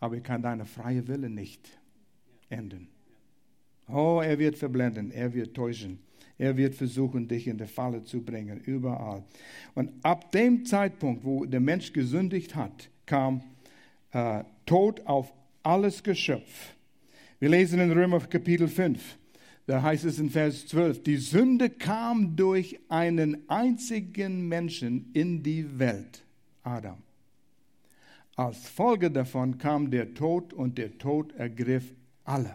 [0.00, 1.68] aber er kann deine freie Wille nicht
[2.48, 2.88] enden.
[3.88, 5.98] Oh, er wird verblenden, er wird täuschen.
[6.38, 9.22] Er wird versuchen, dich in die Falle zu bringen, überall.
[9.74, 13.42] Und ab dem Zeitpunkt, wo der Mensch gesündigt hat, kam
[14.16, 16.74] äh, Tod auf alles Geschöpf.
[17.38, 19.18] Wir lesen in Römer Kapitel 5.
[19.66, 25.78] Da heißt es in Vers 12, die Sünde kam durch einen einzigen Menschen in die
[25.78, 26.24] Welt,
[26.62, 26.96] Adam.
[28.36, 31.92] Als Folge davon kam der Tod und der Tod ergriff
[32.24, 32.54] alle,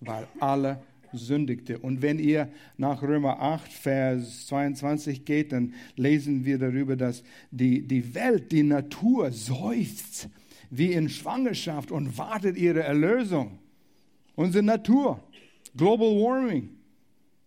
[0.00, 1.78] weil alle sündigte.
[1.78, 7.86] Und wenn ihr nach Römer 8, Vers 22 geht, dann lesen wir darüber, dass die,
[7.86, 10.28] die Welt, die Natur seufzt
[10.70, 13.58] wie in Schwangerschaft und wartet ihre Erlösung.
[14.34, 15.20] Unsere Natur,
[15.76, 16.70] Global Warming,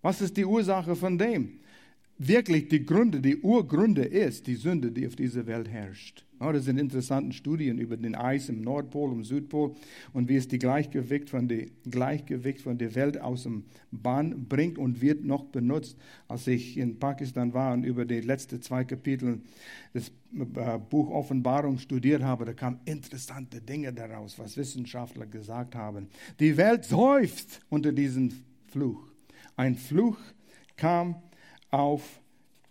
[0.02, 1.60] was ist die Ursache von dem?
[2.18, 6.26] Wirklich die Gründe, die Urgründe ist die Sünde, die auf dieser Welt herrscht.
[6.44, 9.76] Oh, das sind interessante Studien über den Eis im Nordpol und Südpol
[10.12, 14.80] und wie es die Gleichgewicht von, die Gleichgewicht von der Welt aus dem Bahn bringt
[14.80, 15.98] und wird noch benutzt.
[16.28, 19.42] Als ich in Pakistan war und über die letzten zwei Kapitel
[19.94, 26.08] des äh, Buch Offenbarung studiert habe, da kamen interessante Dinge daraus, was Wissenschaftler gesagt haben.
[26.40, 28.32] Die Welt seufzt unter diesem
[28.66, 29.12] Fluch.
[29.56, 30.18] Ein Fluch
[30.76, 31.22] kam
[31.70, 32.20] auf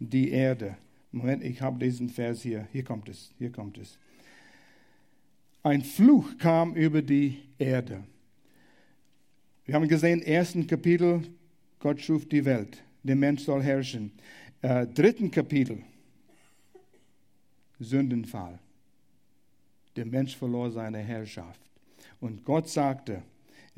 [0.00, 0.76] die Erde.
[1.12, 2.68] Moment, ich habe diesen Vers hier.
[2.72, 3.98] Hier kommt es, hier kommt es.
[5.62, 8.04] Ein Fluch kam über die Erde.
[9.64, 11.22] Wir haben gesehen, ersten Kapitel,
[11.78, 12.82] Gott schuf die Welt.
[13.02, 14.12] Der Mensch soll herrschen.
[14.62, 15.82] Äh, dritten Kapitel,
[17.78, 18.58] Sündenfall.
[19.96, 21.60] Der Mensch verlor seine Herrschaft.
[22.20, 23.22] Und Gott sagte,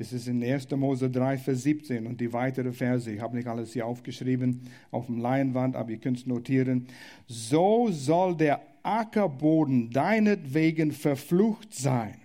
[0.03, 0.69] es ist in 1.
[0.71, 3.09] Mose 3, Vers 17 und die weitere Verse.
[3.09, 4.61] Ich habe nicht alles hier aufgeschrieben
[4.91, 6.87] auf dem Leinwand, aber ihr könnt es notieren.
[7.25, 12.15] So soll der Ackerboden deinetwegen verflucht sein.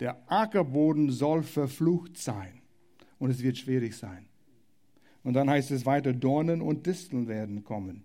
[0.00, 2.62] Der Ackerboden soll verflucht sein.
[3.18, 4.24] Und es wird schwierig sein.
[5.22, 8.04] Und dann heißt es weiter, Dornen und Disteln werden kommen.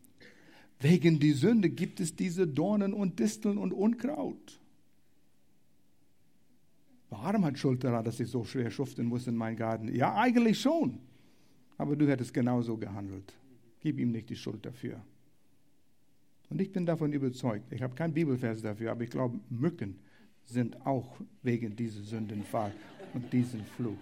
[0.81, 4.59] Wegen die Sünde gibt es diese Dornen und Disteln und Unkraut.
[7.21, 9.93] Warum hat Schuld daran, dass ich so schwer schuften muss in meinem Garten?
[9.93, 10.99] Ja, eigentlich schon.
[11.78, 13.34] Aber du hättest genauso gehandelt.
[13.80, 15.01] Gib ihm nicht die Schuld dafür.
[16.49, 19.99] Und ich bin davon überzeugt, ich habe keinen Bibelvers dafür, aber ich glaube, Mücken
[20.43, 22.71] sind auch wegen dieser Sündenfall
[23.13, 23.97] und diesem Fluch.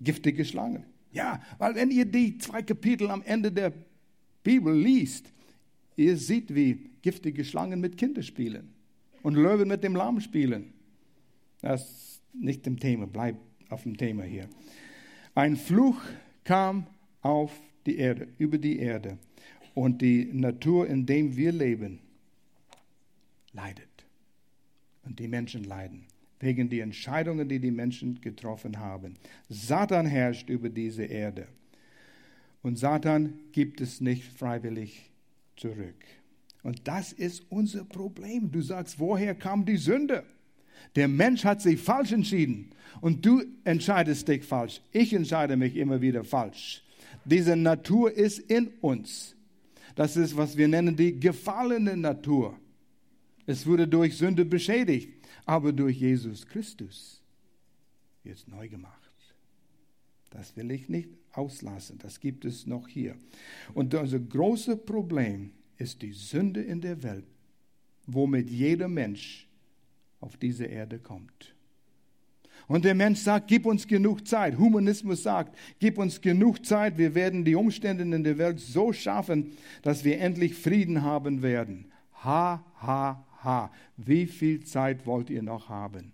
[0.00, 0.84] Giftige Schlangen.
[1.12, 3.72] Ja, weil wenn ihr die zwei Kapitel am Ende der
[4.42, 5.32] Bibel liest,
[5.96, 8.73] ihr seht, wie giftige Schlangen mit Kindern spielen
[9.24, 10.74] und Löwen mit dem Lamm spielen.
[11.62, 13.36] Das ist nicht im Thema, bleib
[13.70, 14.48] auf dem Thema hier.
[15.34, 16.00] Ein Fluch
[16.44, 16.86] kam
[17.22, 17.50] auf
[17.86, 19.18] die Erde, über die Erde.
[19.74, 22.00] Und die Natur, in der wir leben,
[23.52, 23.88] leidet.
[25.04, 26.04] Und die Menschen leiden.
[26.38, 29.14] Wegen der Entscheidungen, die die Menschen getroffen haben.
[29.48, 31.48] Satan herrscht über diese Erde.
[32.62, 35.10] Und Satan gibt es nicht freiwillig
[35.56, 35.96] zurück.
[36.64, 38.50] Und das ist unser Problem.
[38.50, 40.24] Du sagst, woher kam die Sünde?
[40.96, 44.80] Der Mensch hat sich falsch entschieden und du entscheidest dich falsch.
[44.90, 46.82] Ich entscheide mich immer wieder falsch.
[47.24, 49.36] Diese Natur ist in uns.
[49.94, 52.58] Das ist, was wir nennen, die gefallene Natur.
[53.46, 55.10] Es wurde durch Sünde beschädigt,
[55.44, 57.22] aber durch Jesus Christus
[58.24, 59.10] es neu gemacht.
[60.30, 61.98] Das will ich nicht auslassen.
[61.98, 63.16] Das gibt es noch hier.
[63.74, 67.26] Und unser großes Problem ist die Sünde in der Welt,
[68.06, 69.48] womit jeder Mensch
[70.20, 71.54] auf diese Erde kommt.
[72.66, 74.56] Und der Mensch sagt, gib uns genug Zeit.
[74.56, 76.96] Humanismus sagt, gib uns genug Zeit.
[76.96, 81.92] Wir werden die Umstände in der Welt so schaffen, dass wir endlich Frieden haben werden.
[82.24, 83.70] Ha, ha, ha.
[83.98, 86.12] Wie viel Zeit wollt ihr noch haben?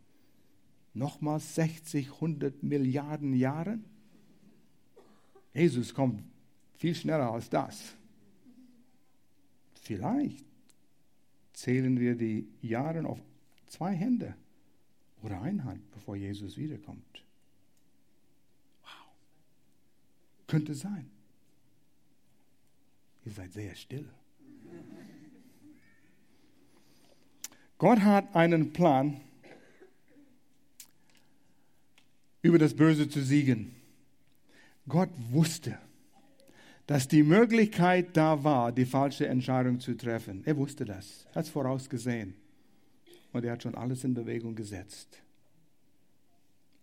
[0.93, 3.79] Nochmal 60, 100 Milliarden Jahre?
[5.55, 6.23] Jesus kommt
[6.79, 7.95] viel schneller als das.
[9.81, 10.45] Vielleicht
[11.53, 13.19] zählen wir die Jahre auf
[13.67, 14.35] zwei Hände
[15.23, 17.25] oder eine Hand, bevor Jesus wiederkommt.
[18.83, 18.91] Wow.
[20.47, 21.11] Könnte sein.
[23.25, 24.09] Ihr seid sehr still.
[27.79, 29.21] Gott hat einen Plan,
[32.43, 33.75] über das Böse zu siegen.
[34.89, 35.79] Gott wusste,
[36.91, 40.43] dass die Möglichkeit da war, die falsche Entscheidung zu treffen.
[40.45, 42.35] Er wusste das, hat es vorausgesehen.
[43.33, 45.23] Und er hat schon alles in Bewegung gesetzt.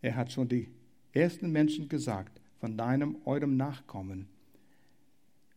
[0.02, 0.70] Er hat schon die
[1.12, 4.30] ersten Menschen gesagt, von deinem, eurem Nachkommen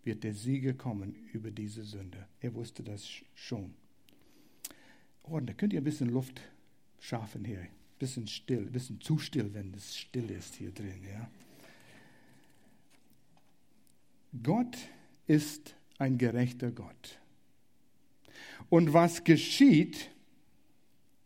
[0.02, 2.26] wird der Sieger kommen über diese Sünde.
[2.40, 3.72] Er wusste das schon.
[5.22, 6.40] Oh, da könnt ihr ein bisschen Luft
[6.98, 7.60] schaffen hier.
[7.60, 7.68] Ein
[8.00, 11.04] bisschen still, ein bisschen zu still, wenn es still ist hier drin.
[11.08, 11.30] Ja?
[14.42, 14.76] Gott
[15.26, 17.18] ist ein gerechter Gott.
[18.68, 20.10] Und was geschieht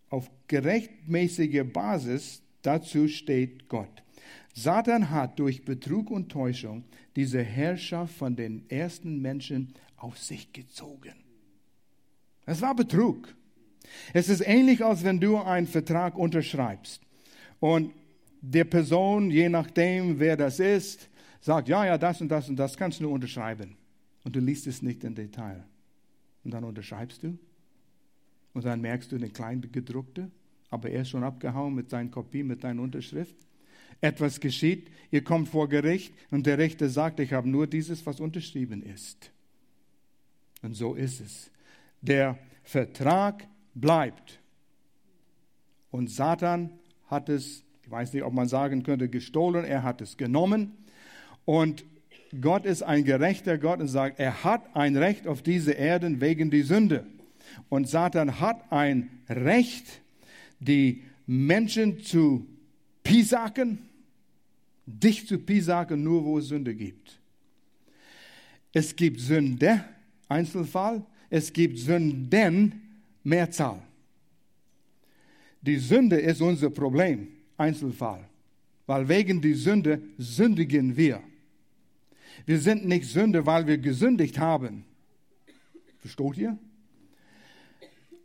[0.09, 4.03] auf gerechtmäßiger Basis, dazu steht Gott.
[4.55, 6.85] Satan hat durch Betrug und Täuschung
[7.17, 11.15] diese Herrschaft von den ersten Menschen auf sich gezogen.
[12.47, 13.35] Es war Betrug.
[14.13, 17.03] Es ist ähnlich, als wenn du einen Vertrag unterschreibst
[17.61, 17.93] und
[18.41, 21.09] der Person, je nachdem, wer das ist,
[21.45, 23.77] sagt, ja, ja, das und das und das kannst du unterschreiben.
[24.25, 25.63] Und du liest es nicht im Detail.
[26.43, 27.39] Und dann unterschreibst du.
[28.55, 30.31] Und dann merkst du den kleinen gedruckte,
[30.71, 33.37] aber er ist schon abgehauen mit seinen Kopie, mit deiner Unterschrift.
[34.01, 38.21] Etwas geschieht, ihr kommt vor Gericht und der Richter sagt, ich habe nur dieses, was
[38.21, 39.31] unterschrieben ist.
[40.63, 41.51] Und so ist es.
[42.01, 44.41] Der Vertrag bleibt.
[45.91, 46.71] Und Satan
[47.07, 50.73] hat es, ich weiß nicht, ob man sagen könnte, gestohlen, er hat es genommen
[51.45, 51.85] und
[52.41, 56.51] Gott ist ein gerechter Gott und sagt, er hat ein Recht auf diese Erden wegen
[56.51, 57.07] die Sünde.
[57.69, 60.01] Und Satan hat ein Recht,
[60.59, 62.47] die Menschen zu
[63.03, 63.79] pisaken,
[64.87, 67.19] dich zu pisaken, nur wo es Sünde gibt.
[68.73, 69.85] Es gibt Sünde,
[70.29, 72.81] Einzelfall, es gibt Sünden,
[73.23, 73.81] Mehrzahl.
[75.63, 78.29] Die Sünde ist unser Problem, Einzelfall,
[78.87, 81.23] weil wegen die Sünde sündigen wir.
[82.47, 84.85] Wir sind nicht Sünde, weil wir gesündigt haben.
[85.99, 86.59] Versteht ihr?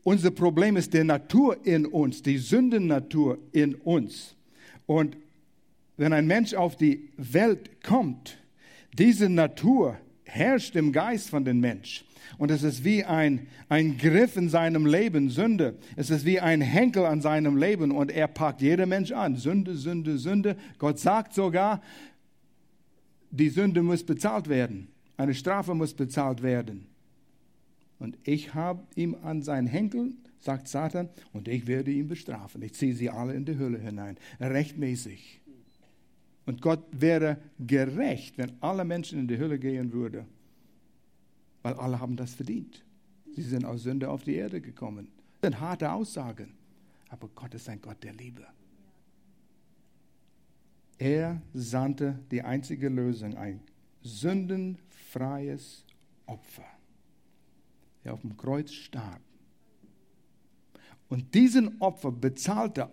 [0.04, 4.36] Unser Problem ist die Natur in uns, die Sündennatur in uns.
[4.86, 5.18] Und
[5.98, 8.38] wenn ein Mensch auf die Welt kommt,
[8.98, 12.06] diese Natur herrscht im Geist von dem Mensch.
[12.38, 15.78] Und es ist wie ein, ein Griff in seinem Leben, Sünde.
[15.96, 19.36] Es ist wie ein Henkel an seinem Leben und er packt jeder Mensch an.
[19.36, 20.56] Sünde, Sünde, Sünde.
[20.78, 21.82] Gott sagt sogar,
[23.32, 24.90] die Sünde muss bezahlt werden.
[25.18, 26.88] Eine Strafe muss bezahlt werden.
[28.00, 32.62] Und ich habe ihm an seinen Henkel, sagt Satan, und ich werde ihn bestrafen.
[32.62, 34.18] Ich ziehe sie alle in die Hölle hinein.
[34.40, 35.42] Rechtmäßig.
[36.46, 40.26] Und Gott wäre gerecht, wenn alle Menschen in die Hölle gehen würden.
[41.62, 42.84] Weil alle haben das verdient.
[43.36, 45.10] Sie sind aus Sünde auf die Erde gekommen.
[45.42, 46.54] Das sind harte Aussagen.
[47.10, 48.46] Aber Gott ist ein Gott der Liebe.
[51.00, 53.62] Er sandte die einzige Lösung ein
[54.02, 55.86] sündenfreies
[56.26, 56.66] Opfer,
[58.04, 59.22] der auf dem Kreuz starb.
[61.08, 62.90] Und diesen Opfer bezahlte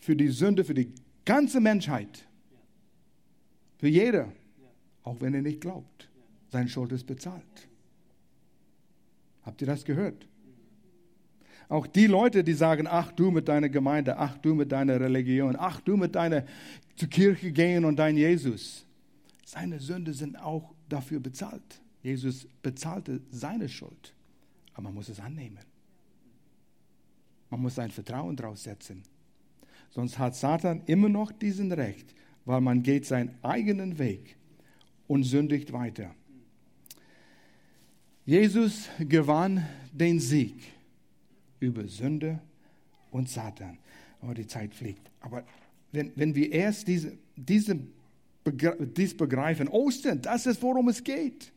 [0.00, 0.92] für die Sünde, für die
[1.26, 2.26] ganze Menschheit.
[3.76, 4.32] Für jeder.
[5.02, 6.08] Auch wenn er nicht glaubt.
[6.48, 7.68] Seine Schuld ist bezahlt.
[9.42, 10.26] Habt ihr das gehört?
[11.68, 15.56] Auch die Leute, die sagen, ach du mit deiner Gemeinde, ach du mit deiner Religion,
[15.58, 16.44] ach du mit deiner
[16.96, 18.86] zur Kirche gehen und dein Jesus.
[19.44, 21.80] Seine Sünde sind auch dafür bezahlt.
[22.02, 24.14] Jesus bezahlte seine Schuld.
[24.74, 25.58] Aber man muss es annehmen.
[27.50, 29.02] Man muss sein Vertrauen draus setzen.
[29.90, 34.36] Sonst hat Satan immer noch diesen Recht, weil man geht seinen eigenen Weg
[35.06, 36.14] und sündigt weiter.
[38.24, 40.60] Jesus gewann den Sieg
[41.60, 42.40] über Sünde
[43.10, 43.78] und Satan.
[44.20, 45.10] Oh, die Zeit fliegt.
[45.20, 45.44] Aber
[45.96, 47.78] wenn, wenn wir erst diese, diese,
[48.96, 51.52] dies begreifen, Ostern, das ist, worum es geht.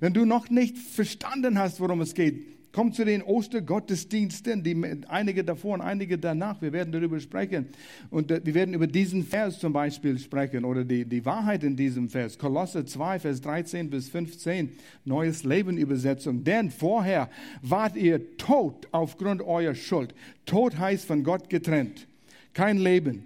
[0.00, 4.76] Wenn du noch nicht verstanden hast, worum es geht, Kommt zu den Ostergottesdiensten, die,
[5.08, 6.60] einige davor und einige danach.
[6.60, 7.68] Wir werden darüber sprechen.
[8.10, 11.74] Und äh, wir werden über diesen Vers zum Beispiel sprechen oder die, die Wahrheit in
[11.74, 12.36] diesem Vers.
[12.36, 14.72] Kolosse 2, Vers 13 bis 15,
[15.06, 16.44] Neues Leben Übersetzung.
[16.44, 17.30] Denn vorher
[17.62, 20.14] wart ihr tot aufgrund eurer Schuld.
[20.44, 22.06] Tod heißt von Gott getrennt.
[22.52, 23.24] Kein Leben.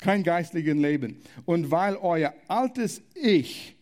[0.00, 1.20] Kein geistliches Leben.
[1.44, 3.76] Und weil euer altes Ich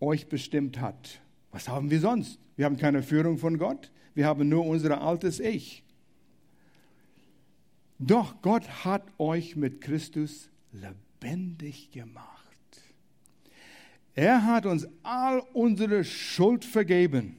[0.00, 1.20] euch bestimmt hat.
[1.52, 2.38] Was haben wir sonst?
[2.56, 3.90] Wir haben keine Führung von Gott.
[4.14, 5.82] Wir haben nur unser altes Ich.
[7.98, 12.28] Doch Gott hat euch mit Christus lebendig gemacht.
[14.14, 17.36] Er hat uns all unsere Schuld vergeben.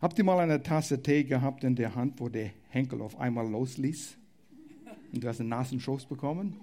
[0.00, 3.48] Habt ihr mal eine Tasse Tee gehabt in der Hand, wo der Henkel auf einmal
[3.48, 4.16] losließ?
[5.12, 6.56] Und du hast einen nassen Schoß bekommen.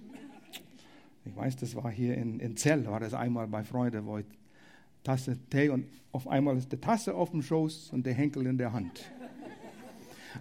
[1.26, 4.26] Ich weiß, das war hier in, in Zell, war das einmal bei Freunden, wo ich
[5.04, 8.58] Tasse Tee und auf einmal ist die Tasse auf dem Schoß und der Henkel in
[8.58, 9.12] der Hand.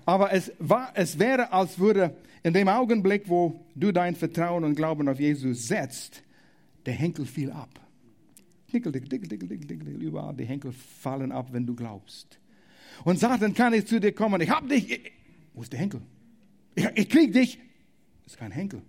[0.05, 4.75] Aber es, war, es wäre, als würde in dem Augenblick, wo du dein Vertrauen und
[4.75, 6.23] Glauben auf Jesus setzt,
[6.85, 7.81] der Henkel fiel ab.
[8.73, 12.39] Dickel, dickel, dickel, dickel, dickel, dickel, überall die Henkel fallen ab, wenn du glaubst.
[13.05, 15.13] Und Satan kann nicht zu dir kommen, ich hab dich, ich,
[15.55, 16.03] wo ist der Henkel?
[16.75, 17.59] Ich, ich krieg dich.
[18.27, 18.83] Ist kein Henkel.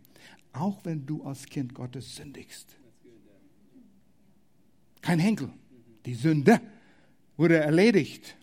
[0.52, 2.76] Auch wenn du als Kind Gottes sündigst.
[5.02, 5.50] Kein Henkel.
[6.06, 6.60] Die Sünde
[7.38, 8.36] wurde erledigt.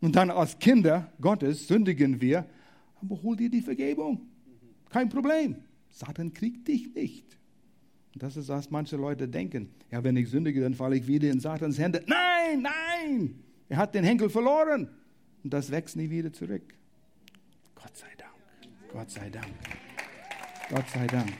[0.00, 2.44] Und dann als Kinder Gottes sündigen wir,
[3.00, 4.20] aber hol dir die Vergebung.
[4.90, 5.56] Kein Problem.
[5.90, 7.38] Satan kriegt dich nicht.
[8.12, 9.70] Und das ist, was manche Leute denken.
[9.90, 12.02] Ja, wenn ich sündige, dann falle ich wieder in Satans Hände.
[12.06, 13.34] Nein, nein!
[13.68, 14.88] Er hat den Henkel verloren.
[15.42, 16.74] Und das wächst nie wieder zurück.
[17.74, 18.15] Gott sei Dank.
[18.96, 19.52] Gott sei Dank.
[20.70, 21.30] Gott sei Dank.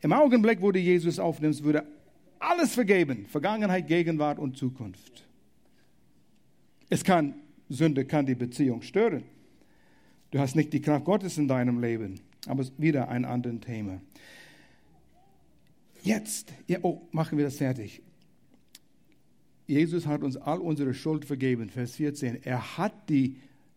[0.00, 1.86] Im Augenblick, wo du Jesus aufnimmst, würde
[2.38, 3.26] alles vergeben.
[3.26, 5.28] Vergangenheit, Gegenwart und Zukunft.
[6.88, 7.34] Es kann,
[7.68, 9.24] Sünde kann die Beziehung stören.
[10.30, 12.18] Du hast nicht die Kraft Gottes in deinem Leben.
[12.46, 14.00] Aber wieder ein anderes Thema.
[16.02, 18.00] Jetzt, ja, oh, machen wir das fertig.
[19.66, 21.68] Jesus hat uns all unsere Schuld vergeben.
[21.68, 22.44] Vers 14.
[22.44, 23.36] Er hat die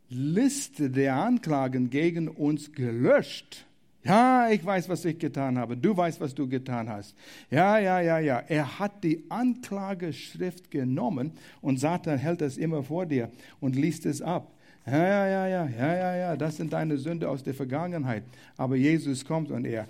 [0.10, 3.66] Liste der Anklagen gegen uns gelöscht.
[4.06, 5.76] Ja, ich weiß, was ich getan habe.
[5.76, 7.16] Du weißt, was du getan hast.
[7.50, 8.44] Ja, ja, ja, ja.
[8.48, 14.22] Er hat die Anklageschrift genommen und Satan hält es immer vor dir und liest es
[14.22, 14.52] ab.
[14.86, 16.38] Ja, ja, ja, ja, ja, ja, ja.
[16.38, 18.24] Das sind deine Sünde aus der Vergangenheit.
[18.58, 19.88] Aber Jesus kommt und er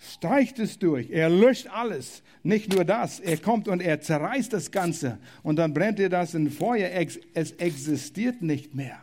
[0.00, 1.10] streicht es durch.
[1.10, 2.24] Er löscht alles.
[2.42, 3.20] Nicht nur das.
[3.20, 5.18] Er kommt und er zerreißt das Ganze.
[5.44, 6.90] Und dann brennt er das in Feuer.
[7.34, 8.98] Es existiert nicht mehr.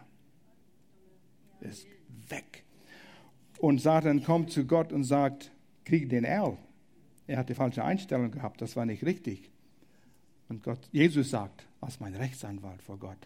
[1.70, 1.88] Ist
[2.30, 2.64] weg.
[3.60, 5.52] Und Satan kommt zu Gott und sagt,
[5.86, 6.58] krieg den Erl.
[7.28, 9.50] Er hat die falsche Einstellung gehabt, das war nicht richtig.
[10.50, 13.18] Und Gott, Jesus sagt, als mein Rechtsanwalt vor Gott,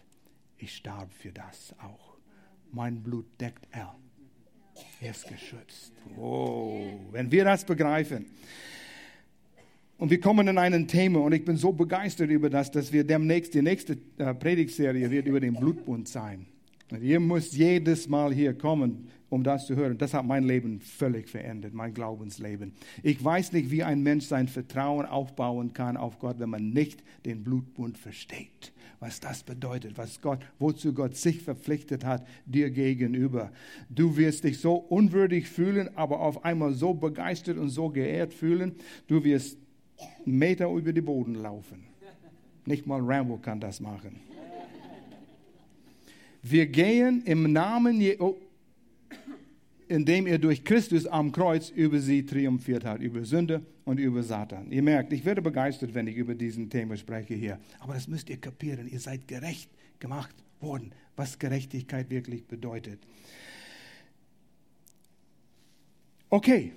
[0.56, 2.16] ich starb für das auch.
[2.72, 3.94] Mein Blut deckt Erl.
[5.00, 5.92] Er ist geschützt.
[6.16, 8.26] Oh, wenn wir das begreifen.
[9.98, 13.04] Und wir kommen in ein Thema und ich bin so begeistert über das, dass wir
[13.04, 16.46] demnächst, die nächste äh, Predigtserie wird über den Blutbund sein.
[16.98, 19.96] Ihr müsst jedes Mal hier kommen, um das zu hören.
[19.96, 22.72] Das hat mein Leben völlig verändert, mein Glaubensleben.
[23.02, 27.02] Ich weiß nicht, wie ein Mensch sein Vertrauen aufbauen kann auf Gott, wenn man nicht
[27.24, 28.72] den Blutbund versteht.
[28.98, 33.50] Was das bedeutet, was Gott, wozu Gott sich verpflichtet hat, dir gegenüber.
[33.88, 38.74] Du wirst dich so unwürdig fühlen, aber auf einmal so begeistert und so geehrt fühlen.
[39.06, 39.56] Du wirst
[40.24, 41.84] Meter über den Boden laufen.
[42.66, 44.29] Nicht mal Rambo kann das machen.
[46.42, 48.36] Wir gehen im Namen, Je oh,
[49.88, 54.70] indem er durch Christus am Kreuz über sie triumphiert hat, über Sünde und über Satan.
[54.70, 57.58] Ihr merkt, ich werde begeistert, wenn ich über diesen Thema spreche hier.
[57.80, 58.88] Aber das müsst ihr kapieren.
[58.88, 59.68] Ihr seid gerecht
[59.98, 63.00] gemacht worden, was Gerechtigkeit wirklich bedeutet.
[66.28, 66.72] Okay,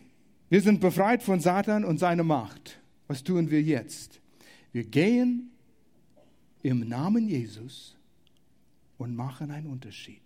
[0.49, 2.79] wir sind befreit von Satan und seiner Macht.
[3.07, 4.19] Was tun wir jetzt?
[4.71, 5.51] Wir gehen
[6.63, 7.95] im Namen Jesus
[9.03, 10.23] und machen einen Unterschied.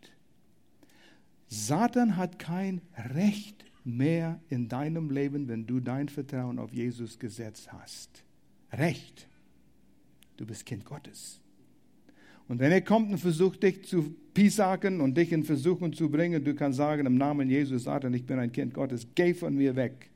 [1.47, 7.73] Satan hat kein Recht mehr in deinem Leben, wenn du dein Vertrauen auf Jesus gesetzt
[7.73, 8.23] hast.
[8.71, 9.27] Recht.
[10.35, 11.41] Du bist Kind Gottes.
[12.47, 16.43] Und wenn er kommt und versucht, dich zu piesacken und dich in Versuchung zu bringen,
[16.43, 19.75] du kannst sagen, im Namen Jesus, Satan, ich bin ein Kind Gottes, geh von mir
[19.75, 20.11] weg.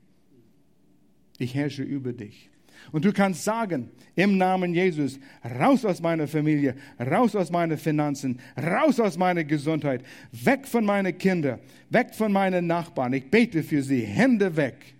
[1.38, 2.48] Ich herrsche über dich.
[2.90, 5.18] Und du kannst sagen, im Namen Jesus,
[5.58, 10.02] raus aus meiner Familie, raus aus meinen Finanzen, raus aus meiner Gesundheit,
[10.32, 11.60] weg von meinen Kindern,
[11.90, 13.12] weg von meinen Nachbarn.
[13.12, 14.94] Ich bete für sie, Hände weg.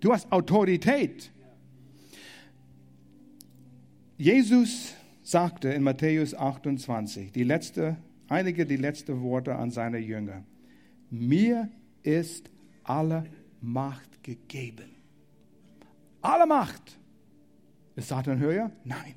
[0.00, 1.30] Du hast Autorität.
[4.16, 7.96] Jesus sagte in Matthäus 28, die letzte,
[8.28, 10.42] einige die letzten Worte an seine Jünger.
[11.10, 11.68] Mir
[12.02, 12.50] ist
[12.82, 13.24] alle
[13.60, 14.90] Macht gegeben.
[16.20, 16.97] Alle Macht.
[17.98, 18.70] Ist Satan höher?
[18.84, 19.16] Nein.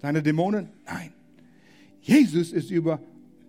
[0.00, 0.70] Seine Dämonen?
[0.86, 1.12] Nein.
[2.00, 2.98] Jesus ist über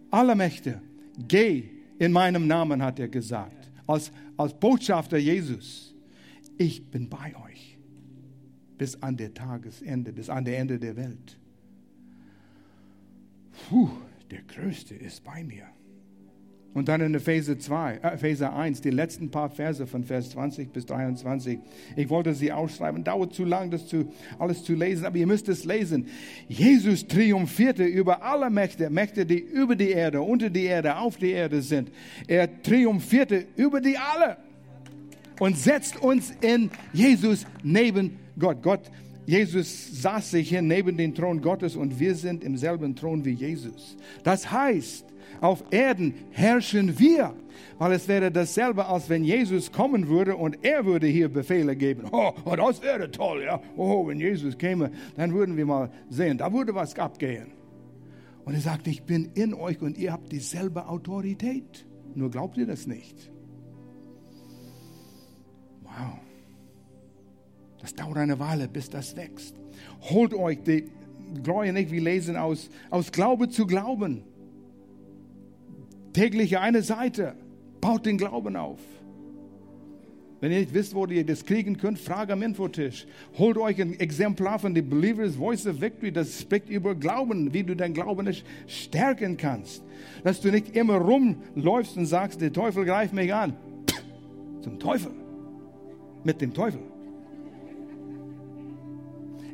[0.09, 0.81] alle Mächte.
[1.25, 3.71] Geh in meinem Namen, hat er gesagt.
[3.87, 5.95] Als, als Botschafter Jesus.
[6.57, 7.77] Ich bin bei euch.
[8.77, 11.37] Bis an der Tagesende, bis an der Ende der Welt.
[13.69, 13.89] Puh,
[14.31, 15.67] der Größte ist bei mir.
[16.73, 20.71] Und dann in Epheser 2, äh, Epheser 1, die letzten paar Verse von Vers 20
[20.71, 21.59] bis 23.
[21.97, 25.49] Ich wollte sie ausschreiben, dauert zu lang, das zu, alles zu lesen, aber ihr müsst
[25.49, 26.07] es lesen.
[26.47, 31.31] Jesus triumphierte über alle Mächte, Mächte, die über die Erde, unter die Erde, auf die
[31.31, 31.91] Erde sind.
[32.27, 34.37] Er triumphierte über die alle
[35.39, 38.61] und setzt uns in Jesus neben Gott.
[38.61, 38.91] Gott,
[39.25, 43.33] Jesus saß sich hier neben den Thron Gottes und wir sind im selben Thron wie
[43.33, 43.97] Jesus.
[44.23, 45.05] Das heißt,
[45.41, 47.33] auf Erden herrschen wir.
[47.77, 52.07] Weil es wäre dasselbe, als wenn Jesus kommen würde und er würde hier Befehle geben.
[52.11, 53.61] Oh, oh das wäre toll, ja.
[53.75, 57.51] Oh, wenn Jesus käme, dann würden wir mal sehen, da würde was abgehen.
[58.45, 61.85] Und er sagt, ich bin in euch und ihr habt dieselbe Autorität.
[62.15, 63.31] Nur glaubt ihr das nicht?
[65.83, 66.19] Wow.
[67.81, 69.55] Das dauert eine Weile, bis das wächst.
[70.01, 70.89] Holt euch die
[71.43, 74.23] Gläubige nicht, wir lesen aus, aus Glaube zu Glauben.
[76.13, 77.35] Täglich eine Seite.
[77.79, 78.79] Baut den Glauben auf.
[80.41, 83.05] Wenn ihr nicht wisst, wo ihr das kriegen könnt, fragt am Infotisch.
[83.37, 86.11] Holt euch ein Exemplar von The Believer's Voice of Victory.
[86.11, 88.27] Das spricht über Glauben, wie du dein Glauben
[88.65, 89.83] stärken kannst.
[90.23, 93.53] Dass du nicht immer rumläufst und sagst, der Teufel greift mich an.
[94.61, 95.11] Zum Teufel.
[96.23, 96.81] Mit dem Teufel.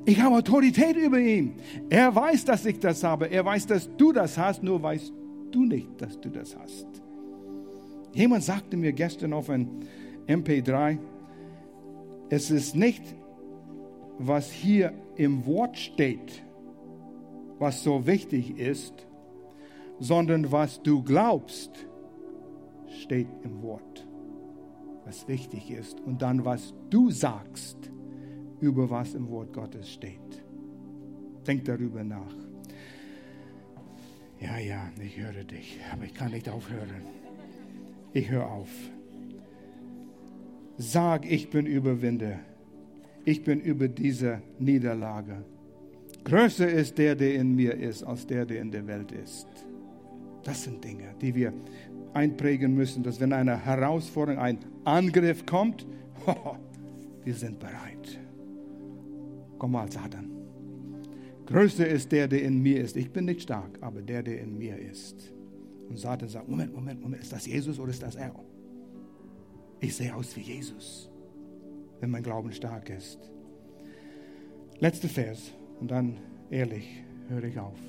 [0.06, 1.56] Ich habe Autorität über ihn.
[1.90, 3.30] Er weiß, dass ich das habe.
[3.30, 5.12] Er weiß, dass du das hast, nur weißt
[5.52, 6.88] du nicht, dass du das hast.
[8.14, 9.86] Jemand sagte mir gestern auf ein
[10.28, 10.98] MP3,
[12.30, 13.04] es ist nicht,
[14.20, 16.44] was hier im Wort steht,
[17.60, 19.08] was so wichtig ist,
[20.00, 21.72] sondern was du glaubst,
[23.02, 24.08] steht im Wort,
[25.06, 26.00] was wichtig ist.
[26.02, 27.92] Und dann, was du sagst,
[28.60, 30.44] über was im Wort Gottes steht.
[31.46, 32.47] Denk darüber nach.
[34.40, 37.02] Ja, ja, ich höre dich, aber ich kann nicht aufhören.
[38.14, 38.70] Ich höre auf.
[40.78, 42.40] Sag, ich bin Überwinder.
[43.26, 45.44] Ich bin über diese Niederlage.
[46.24, 49.48] Größer ist der, der in mir ist, als der, der in der Welt ist.
[50.44, 51.52] Das sind Dinge, die wir
[52.14, 55.86] einprägen müssen, dass wenn eine Herausforderung, ein Angriff kommt,
[57.24, 58.20] wir sind bereit.
[59.58, 60.37] Komm mal, Satan.
[61.48, 62.98] Größer ist der, der in mir ist.
[62.98, 65.34] Ich bin nicht stark, aber der, der in mir ist.
[65.90, 68.36] Und Satan sagt, Moment, Moment, Moment, ist das Jesus oder ist das er?
[69.80, 71.10] Ich sehe aus wie Jesus,
[72.02, 73.32] wenn mein Glauben stark ist.
[74.80, 76.18] Letzter Vers und dann
[76.50, 77.80] ehrlich höre ich auf.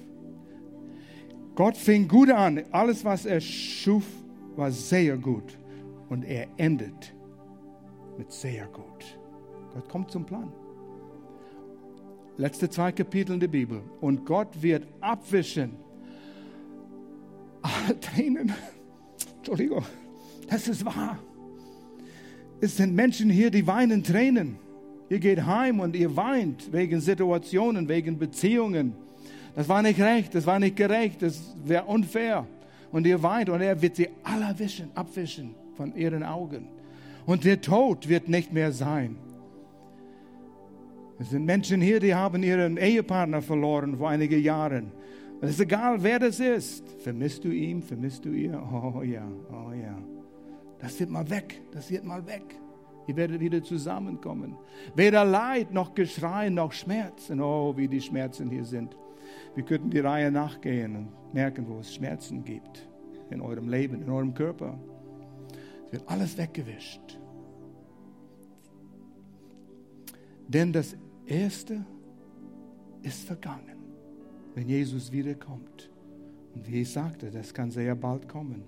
[1.57, 2.63] Gott fing gut an.
[2.71, 4.07] Alles, was er schuf,
[4.55, 5.59] war sehr gut.
[6.09, 7.13] Und er endet
[8.17, 9.19] mit sehr gut.
[9.75, 10.53] Gott kommt zum Plan
[12.39, 13.83] letzte zwei Kapitel in der Bibel.
[14.01, 15.73] Und Gott wird abwischen
[17.61, 18.53] alle Tränen.
[19.39, 19.85] Entschuldigung,
[20.49, 21.19] das ist wahr.
[22.61, 24.57] Es sind Menschen hier, die weinen Tränen.
[25.11, 28.95] Ihr geht heim und ihr weint wegen Situationen, wegen Beziehungen.
[29.55, 32.47] Das war nicht recht, das war nicht gerecht, das wäre unfair.
[32.93, 36.69] Und ihr weint und er wird sie alle abwischen, abwischen von ihren Augen.
[37.27, 39.17] Und der Tod wird nicht mehr sein.
[41.19, 44.93] Es sind Menschen hier, die haben ihren Ehepartner verloren vor einigen Jahren.
[45.41, 46.89] Es ist egal, wer das ist.
[47.03, 47.83] Vermisst du ihn?
[47.83, 48.61] Vermisst du ihr?
[48.73, 49.99] Oh ja, oh ja.
[50.79, 51.61] Das wird mal weg.
[51.73, 52.55] Das wird mal weg.
[53.09, 54.57] Ihr werdet wieder zusammenkommen.
[54.95, 57.41] Weder Leid noch Geschrei noch Schmerzen.
[57.41, 58.97] Oh, wie die Schmerzen hier sind.
[59.55, 62.89] Wir könnten die Reihe nachgehen und merken, wo es Schmerzen gibt
[63.31, 64.79] in eurem Leben, in eurem Körper.
[65.87, 67.19] Es wird alles weggewischt.
[70.49, 70.97] Denn das
[71.29, 71.85] Erste
[73.03, 73.77] ist vergangen,
[74.55, 75.91] wenn Jesus wiederkommt.
[76.55, 78.65] Und wie ich sagte, das kann sehr bald kommen.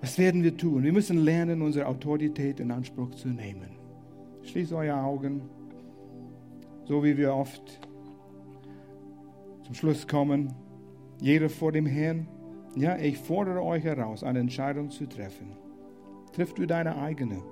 [0.00, 0.82] Was werden wir tun?
[0.82, 3.76] Wir müssen lernen, unsere Autorität in Anspruch zu nehmen.
[4.44, 5.42] Schließt eure Augen,
[6.86, 7.80] so wie wir oft
[9.62, 10.54] zum Schluss kommen.
[11.20, 12.26] Jeder vor dem Herrn.
[12.76, 15.56] Ja, ich fordere euch heraus, eine Entscheidung zu treffen.
[16.32, 17.42] Triff du deine eigene.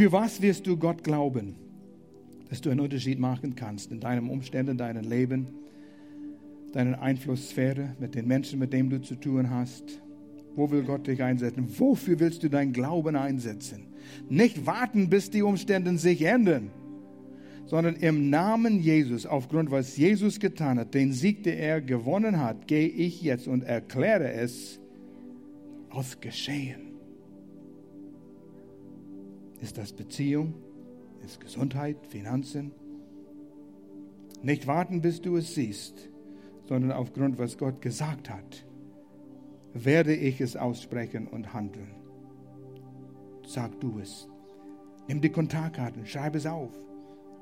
[0.00, 1.56] Für was wirst du Gott glauben,
[2.48, 5.48] dass du einen Unterschied machen kannst in deinem Umständen, in deinem Leben,
[6.72, 10.00] deiner Einflusssphäre, mit den Menschen, mit denen du zu tun hast?
[10.56, 11.66] Wo will Gott dich einsetzen?
[11.78, 13.88] Wofür willst du deinen Glauben einsetzen?
[14.30, 16.70] Nicht warten, bis die Umstände sich ändern,
[17.66, 22.66] sondern im Namen Jesus, aufgrund was Jesus getan hat, den Sieg, den er gewonnen hat,
[22.68, 24.80] gehe ich jetzt und erkläre es
[25.90, 26.89] als geschehen.
[29.60, 30.54] Ist das Beziehung?
[31.24, 32.72] Ist Gesundheit, Finanzen?
[34.42, 36.08] Nicht warten, bis du es siehst,
[36.66, 38.64] sondern aufgrund, was Gott gesagt hat,
[39.74, 41.94] werde ich es aussprechen und handeln.
[43.46, 44.28] Sag du es.
[45.08, 46.72] Nimm die Kontaktkarten, schreib es auf.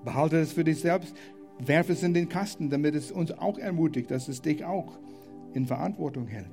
[0.04, 1.14] Behalte es für dich selbst,
[1.58, 4.98] werf es in den Kasten, damit es uns auch ermutigt, dass es dich auch
[5.54, 6.46] in Verantwortung hält.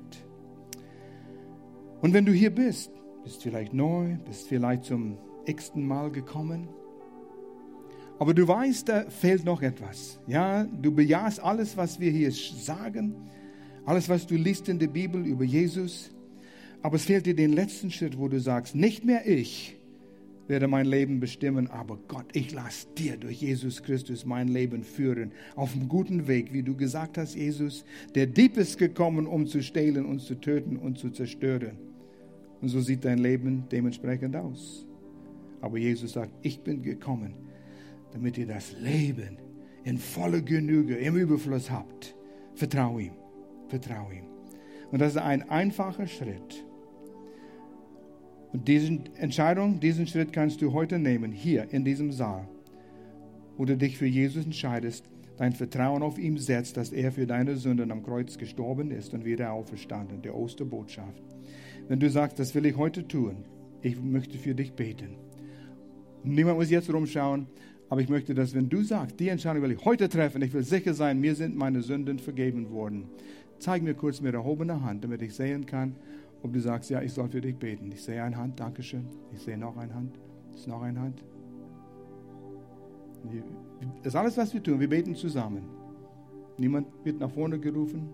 [2.02, 2.90] Und wenn du hier bist,
[3.24, 6.68] bist vielleicht neu, bist vielleicht zum x-ten Mal gekommen,
[8.18, 10.18] aber du weißt, da fehlt noch etwas.
[10.26, 13.14] Ja, du bejahst alles, was wir hier sagen,
[13.84, 16.10] alles, was du liest in der Bibel über Jesus,
[16.82, 19.76] aber es fehlt dir den letzten Schritt, wo du sagst, nicht mehr ich
[20.48, 25.32] werde mein Leben bestimmen, aber Gott, ich lasse dir durch Jesus Christus mein Leben führen,
[25.56, 27.84] auf einem guten Weg, wie du gesagt hast, Jesus,
[28.14, 31.78] der Dieb ist gekommen, um zu stehlen und zu töten und zu zerstören.
[32.60, 34.86] Und so sieht dein Leben dementsprechend aus.
[35.60, 37.34] Aber Jesus sagt, ich bin gekommen,
[38.12, 39.38] damit ihr das Leben
[39.84, 42.14] in voller Genüge, im Überfluss habt.
[42.54, 43.12] Vertrau ihm,
[43.68, 44.24] vertrau ihm.
[44.90, 46.64] Und das ist ein einfacher Schritt.
[48.52, 52.48] Und diese Entscheidung, diesen Schritt kannst du heute nehmen, hier in diesem Saal,
[53.56, 55.04] wo du dich für Jesus entscheidest,
[55.36, 59.24] dein Vertrauen auf ihn setzt, dass er für deine Sünden am Kreuz gestorben ist und
[59.24, 61.22] wieder auferstanden, der Osterbotschaft.
[61.88, 63.44] Wenn du sagst, das will ich heute tun,
[63.82, 65.16] ich möchte für dich beten.
[66.26, 67.46] Niemand muss jetzt rumschauen,
[67.88, 70.64] aber ich möchte, dass wenn du sagst, die Entscheidung will ich heute treffen, ich will
[70.64, 73.04] sicher sein, mir sind meine Sünden vergeben worden.
[73.60, 75.94] Zeig mir kurz mit erhobener Hand, damit ich sehen kann,
[76.42, 77.90] ob du sagst, ja, ich soll für dich beten.
[77.92, 79.06] Ich sehe eine Hand, Dankeschön.
[79.32, 80.18] Ich sehe noch eine Hand.
[80.54, 81.22] Ist noch eine Hand.
[84.02, 84.80] Das ist alles, was wir tun.
[84.80, 85.62] Wir beten zusammen.
[86.58, 88.08] Niemand wird nach vorne gerufen.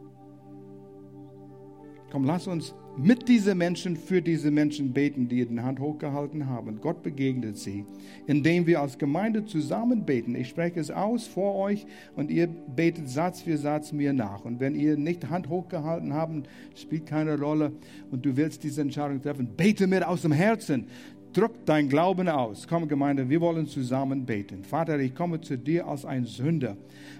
[2.12, 6.78] Komm, lass uns mit diesen Menschen für diese Menschen beten, die die Hand hochgehalten haben.
[6.82, 7.86] Gott begegnet sie,
[8.26, 10.34] indem wir als Gemeinde zusammen beten.
[10.34, 14.44] Ich spreche es aus vor euch und ihr betet Satz für Satz mir nach.
[14.44, 17.72] Und wenn ihr nicht Hand hochgehalten habt, spielt keine Rolle
[18.10, 20.88] und du willst diese Entscheidung treffen, bete mir aus dem Herzen.
[21.32, 22.66] Drück dein Glauben aus.
[22.68, 24.64] Komm, Gemeinde, wir wollen zusammen beten.
[24.64, 26.76] Vater, ich komme zu dir als ein Sünder.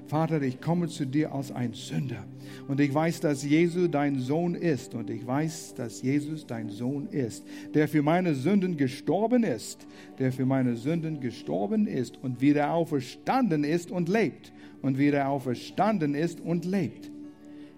[0.07, 2.25] Vater, ich komme zu dir als ein Sünder.
[2.69, 4.95] Und ich weiß, dass Jesus dein Sohn ist.
[4.95, 9.87] Und ich weiß, dass Jesus dein Sohn ist, der für meine Sünden gestorben ist.
[10.19, 14.53] Der für meine Sünden gestorben ist und wieder auferstanden ist und lebt.
[14.83, 17.11] Und wieder auferstanden ist und lebt.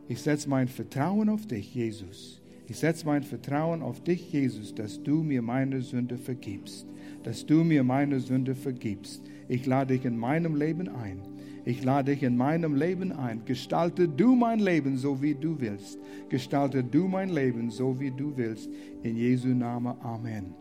[0.08, 2.43] Ich setze mein Vertrauen auf dich, Jesus.
[2.66, 6.86] Ich setze mein Vertrauen auf dich, Jesus, dass du mir meine Sünde vergibst.
[7.22, 9.22] Dass du mir meine Sünde vergibst.
[9.48, 11.20] Ich lade dich in meinem Leben ein.
[11.66, 13.42] Ich lade dich in meinem Leben ein.
[13.46, 15.98] Gestalte du mein Leben so, wie du willst.
[16.28, 18.68] Gestalte du mein Leben so, wie du willst.
[19.02, 19.94] In Jesu Namen.
[20.02, 20.54] Amen.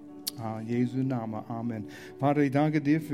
[0.61, 1.41] In Jesu Namen.
[1.47, 1.85] Amen.
[2.19, 3.11] Vater, ich danke dir für